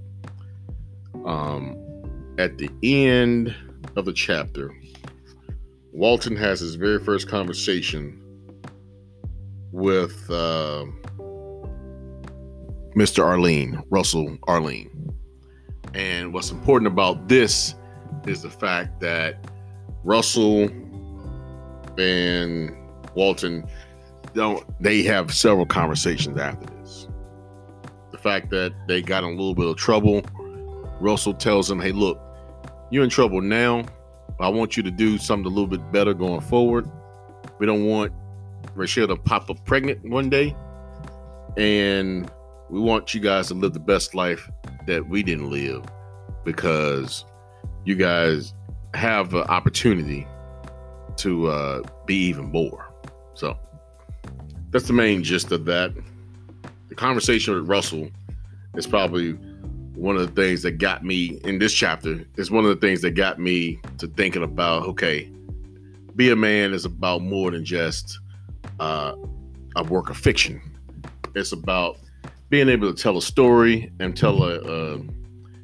um, 1.26 1.76
at 2.38 2.58
the 2.58 2.70
end 2.84 3.56
of 3.96 4.06
the 4.06 4.14
chapter, 4.14 4.74
Walton 5.92 6.36
has 6.36 6.60
his 6.60 6.76
very 6.76 7.00
first 7.00 7.28
conversation 7.28 8.22
with 9.72 10.30
uh, 10.30 10.86
Mr. 12.96 13.24
Arlene, 13.24 13.82
Russell 13.90 14.38
Arlene. 14.44 15.14
And 15.94 16.34
what's 16.34 16.52
important 16.52 16.88
about 16.88 17.28
this 17.28 17.76
is 18.28 18.42
the 18.42 18.50
fact 18.50 19.00
that 19.00 19.50
Russell 20.04 20.70
and 21.98 22.76
Walton 23.16 23.68
don't 24.34 24.64
they 24.82 25.02
have 25.04 25.34
several 25.34 25.66
conversations 25.66 26.38
after 26.38 26.66
this. 26.76 27.08
The 28.12 28.18
fact 28.18 28.50
that 28.52 28.74
they 28.88 29.02
got 29.02 29.24
in 29.24 29.30
a 29.30 29.34
little 29.34 29.56
bit 29.56 29.68
of 29.68 29.76
trouble, 29.76 30.22
Russell 31.00 31.34
tells 31.34 31.70
him, 31.70 31.80
Hey, 31.80 31.92
look, 31.92 32.20
you're 32.92 33.04
in 33.04 33.10
trouble 33.10 33.42
now. 33.42 33.86
I 34.40 34.50
want 34.50 34.78
you 34.78 34.84
to 34.84 34.92
do 34.92 35.18
something 35.18 35.46
a 35.46 35.50
little 35.50 35.68
bit 35.68 35.92
better 35.92 36.14
going 36.14 36.42
forward. 36.42 36.90
We 37.60 37.66
don't 37.66 37.86
want 37.86 38.14
Rachel 38.76 39.08
to 39.08 39.16
pop 39.16 39.50
up 39.50 39.64
pregnant 39.66 40.04
one 40.10 40.30
day. 40.30 40.56
And 41.58 42.30
we 42.70 42.80
want 42.80 43.14
you 43.14 43.20
guys 43.20 43.48
to 43.48 43.54
live 43.54 43.74
the 43.74 43.80
best 43.80 44.16
life 44.16 44.50
that 44.88 45.08
we 45.08 45.24
didn't 45.24 45.50
live 45.50 45.84
because 46.46 47.26
you 47.86 47.96
guys 47.96 48.54
have 48.94 49.34
an 49.34 49.44
opportunity 49.44 50.28
to 51.18 51.48
uh, 51.48 51.82
be 52.06 52.16
even 52.16 52.46
more. 52.46 52.92
So 53.34 53.58
that's 54.72 54.88
the 54.88 54.94
main 54.94 55.24
gist 55.24 55.52
of 55.52 55.66
that. 55.66 55.94
The 56.88 56.96
conversation 56.96 57.56
with 57.56 57.68
Russell 57.68 58.10
is 58.76 58.88
probably 58.88 59.38
one 60.00 60.16
of 60.16 60.34
the 60.34 60.42
things 60.42 60.62
that 60.64 60.78
got 60.78 61.04
me 61.04 61.40
in 61.44 61.60
this 61.60 61.74
chapter. 61.74 62.26
Is 62.38 62.50
one 62.50 62.64
of 62.64 62.70
the 62.70 62.88
things 62.88 63.02
that 63.02 63.12
got 63.12 63.40
me 63.40 63.80
to 63.98 64.08
thinking 64.08 64.44
about 64.44 64.84
okay, 64.84 65.30
be 66.16 66.32
a 66.32 66.36
man 66.36 66.74
is 66.74 66.86
about 66.86 67.22
more 67.22 67.52
than 67.52 67.66
just 67.66 68.20
uh, 68.80 69.14
a 69.76 69.84
work 69.84 70.10
of 70.10 70.18
fiction. 70.18 70.62
It's 71.36 71.52
about 71.52 71.98
being 72.50 72.70
able 72.70 72.92
to 72.92 73.02
tell 73.02 73.18
a 73.18 73.22
story 73.22 73.92
and 74.00 74.16
tell 74.16 74.44
a 74.44 74.60
uh, 74.62 75.00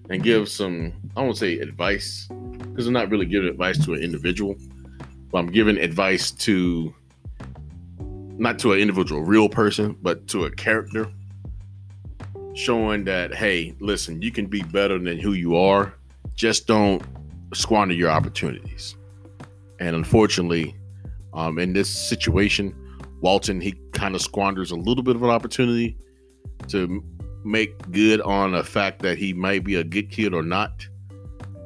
and 0.09 0.21
give 0.21 0.49
some 0.49 0.93
I 1.15 1.21
won't 1.21 1.37
say 1.37 1.57
advice 1.59 2.27
because 2.59 2.87
I'm 2.87 2.93
not 2.93 3.09
really 3.09 3.25
giving 3.25 3.47
advice 3.47 3.83
to 3.85 3.93
an 3.93 4.01
individual, 4.01 4.55
but 5.31 5.37
I'm 5.37 5.47
giving 5.47 5.77
advice 5.77 6.31
to 6.31 6.93
not 8.37 8.59
to 8.59 8.73
an 8.73 8.79
individual 8.79 9.23
real 9.23 9.47
person, 9.47 9.95
but 10.01 10.27
to 10.27 10.43
a 10.43 10.51
character, 10.51 11.09
showing 12.55 13.03
that 13.03 13.33
hey, 13.33 13.75
listen, 13.79 14.21
you 14.21 14.31
can 14.31 14.47
be 14.47 14.63
better 14.63 14.97
than 14.97 15.19
who 15.19 15.33
you 15.33 15.55
are. 15.55 15.93
Just 16.33 16.67
don't 16.67 17.03
squander 17.53 17.93
your 17.93 18.09
opportunities. 18.09 18.95
And 19.79 19.95
unfortunately, 19.95 20.75
um, 21.33 21.59
in 21.59 21.73
this 21.73 21.89
situation, 21.89 22.73
Walton 23.21 23.61
he 23.61 23.73
kind 23.91 24.15
of 24.15 24.21
squanders 24.21 24.71
a 24.71 24.75
little 24.75 25.03
bit 25.03 25.15
of 25.15 25.23
an 25.23 25.29
opportunity 25.29 25.97
to 26.69 27.03
make 27.43 27.91
good 27.91 28.21
on 28.21 28.53
the 28.53 28.63
fact 28.63 29.01
that 29.03 29.17
he 29.17 29.33
might 29.33 29.63
be 29.63 29.75
a 29.75 29.83
good 29.83 30.09
kid 30.09 30.33
or 30.33 30.41
not 30.41 30.87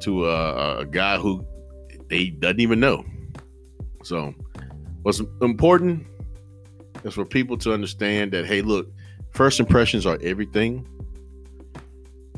to 0.00 0.26
a, 0.26 0.80
a 0.80 0.86
guy 0.86 1.16
who 1.18 1.44
he 2.10 2.30
doesn't 2.30 2.60
even 2.60 2.80
know. 2.80 3.04
So, 4.02 4.34
what's 5.02 5.20
important 5.40 6.06
is 7.04 7.14
for 7.14 7.24
people 7.24 7.56
to 7.58 7.72
understand 7.72 8.32
that 8.32 8.46
hey, 8.46 8.62
look, 8.62 8.88
first 9.30 9.60
impressions 9.60 10.06
are 10.06 10.18
everything. 10.22 10.86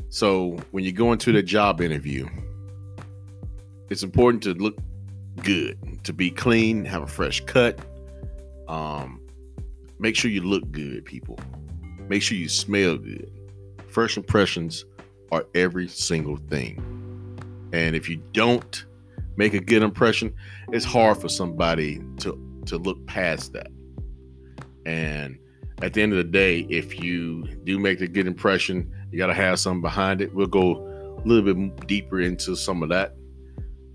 So, 0.09 0.57
when 0.71 0.83
you 0.83 0.91
go 0.91 1.11
into 1.11 1.31
the 1.31 1.41
job 1.41 1.81
interview, 1.81 2.27
it's 3.89 4.03
important 4.03 4.43
to 4.43 4.53
look 4.53 4.77
good, 5.43 5.77
to 6.03 6.13
be 6.13 6.29
clean, 6.29 6.85
have 6.85 7.03
a 7.03 7.07
fresh 7.07 7.41
cut. 7.45 7.79
Um, 8.67 9.19
make 9.99 10.15
sure 10.15 10.29
you 10.29 10.41
look 10.41 10.69
good, 10.71 11.05
people. 11.05 11.39
Make 12.07 12.21
sure 12.21 12.37
you 12.37 12.49
smell 12.49 12.97
good. 12.97 13.31
First 13.87 14.17
impressions 14.17 14.85
are 15.31 15.45
every 15.55 15.87
single 15.87 16.37
thing. 16.37 16.81
And 17.73 17.95
if 17.95 18.07
you 18.07 18.17
don't 18.33 18.85
make 19.35 19.53
a 19.53 19.59
good 19.59 19.81
impression, 19.81 20.33
it's 20.71 20.85
hard 20.85 21.17
for 21.17 21.29
somebody 21.29 22.01
to 22.19 22.39
to 22.67 22.77
look 22.77 23.05
past 23.07 23.53
that. 23.53 23.67
And 24.85 25.37
at 25.81 25.93
the 25.93 26.01
end 26.01 26.13
of 26.13 26.17
the 26.17 26.23
day, 26.23 26.65
if 26.69 26.99
you 26.99 27.43
do 27.63 27.79
make 27.79 28.01
a 28.01 28.07
good 28.07 28.27
impression, 28.27 28.91
you 29.11 29.17
got 29.17 29.27
to 29.27 29.33
have 29.33 29.59
something 29.59 29.81
behind 29.81 30.21
it. 30.21 30.33
We'll 30.33 30.47
go 30.47 30.77
a 31.17 31.27
little 31.27 31.53
bit 31.53 31.87
deeper 31.87 32.21
into 32.21 32.55
some 32.55 32.83
of 32.83 32.89
that. 32.89 33.15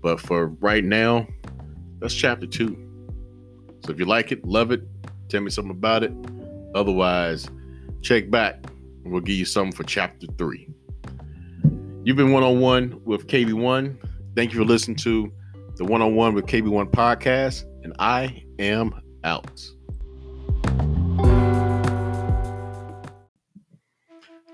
But 0.01 0.19
for 0.19 0.47
right 0.47 0.83
now, 0.83 1.27
that's 1.99 2.13
chapter 2.13 2.47
two. 2.47 2.77
So 3.85 3.91
if 3.91 3.99
you 3.99 4.05
like 4.05 4.31
it, 4.31 4.45
love 4.45 4.71
it, 4.71 4.81
tell 5.29 5.41
me 5.41 5.49
something 5.49 5.71
about 5.71 6.03
it. 6.03 6.13
Otherwise, 6.75 7.49
check 8.01 8.29
back. 8.29 8.65
We'll 9.03 9.21
give 9.21 9.35
you 9.35 9.45
something 9.45 9.75
for 9.75 9.83
chapter 9.83 10.27
three. 10.37 10.69
You've 12.03 12.17
been 12.17 12.31
one 12.31 12.43
on 12.43 12.59
one 12.59 13.01
with 13.03 13.27
KB1. 13.27 13.97
Thank 14.35 14.53
you 14.53 14.59
for 14.59 14.65
listening 14.65 14.97
to 14.97 15.31
the 15.75 15.85
one 15.85 16.01
on 16.01 16.15
one 16.15 16.33
with 16.33 16.45
KB1 16.45 16.91
podcast, 16.91 17.63
and 17.83 17.93
I 17.99 18.43
am 18.57 18.93
out. 19.23 19.61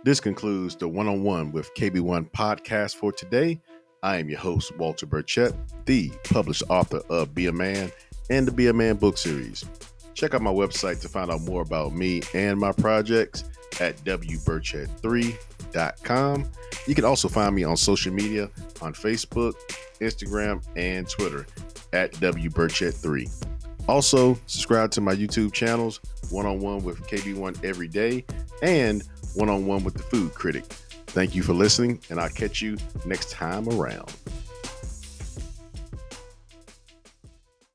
This 0.06 0.20
concludes 0.20 0.76
the 0.76 0.88
one 0.88 1.08
on 1.08 1.24
one 1.24 1.52
with 1.52 1.74
KB1 1.74 2.30
podcast 2.30 2.98
for 2.98 3.12
today. 3.12 3.60
I 4.04 4.18
am 4.18 4.30
your 4.30 4.38
host, 4.38 4.78
Walter 4.78 5.08
Burchett, 5.08 5.56
the 5.86 6.12
published 6.26 6.62
author 6.70 7.02
of 7.10 7.34
Be 7.34 7.48
a 7.48 7.52
Man 7.52 7.92
and 8.30 8.48
the 8.48 8.52
Be 8.52 8.68
a 8.68 8.74
Man 8.74 8.98
book 8.98 9.18
series. 9.18 9.66
Check 10.14 10.36
out 10.36 10.44
my 10.44 10.54
website 10.54 11.02
to 11.02 11.10
find 11.10 11.32
out 11.32 11.42
more 11.42 11.64
about 11.64 11.96
me 11.96 12.22
and 12.36 12.60
my 12.60 12.72
projects 12.72 13.46
at 13.82 13.98
wburchett3.com. 14.04 16.52
You 16.86 16.94
can 16.94 17.06
also 17.06 17.28
find 17.28 17.56
me 17.56 17.64
on 17.64 17.76
social 17.76 18.14
media 18.14 18.52
on 18.84 18.94
Facebook, 18.94 19.56
Instagram, 20.02 20.64
and 20.76 21.10
Twitter 21.10 21.48
at 21.94 22.14
wburchett3. 22.14 23.44
Also, 23.88 24.38
subscribe 24.46 24.92
to 24.92 25.02
my 25.02 25.16
YouTube 25.16 25.52
channels, 25.52 26.00
One 26.30 26.46
on 26.46 26.60
One 26.60 26.84
with 26.84 27.02
KB1 27.08 27.66
Every 27.66 27.88
Day 27.88 28.24
and 28.62 29.04
One 29.36 29.50
on 29.50 29.66
One 29.66 29.84
with 29.84 29.94
the 29.96 30.04
Food 30.04 30.34
Critic. 30.34 30.66
Thank 31.08 31.36
you 31.36 31.44
for 31.44 31.54
listening, 31.54 32.00
and 32.10 32.20
I'll 32.20 32.30
catch 32.30 32.62
you 32.62 32.78
next 33.06 33.32
time 33.32 33.70
around. 33.70 34.14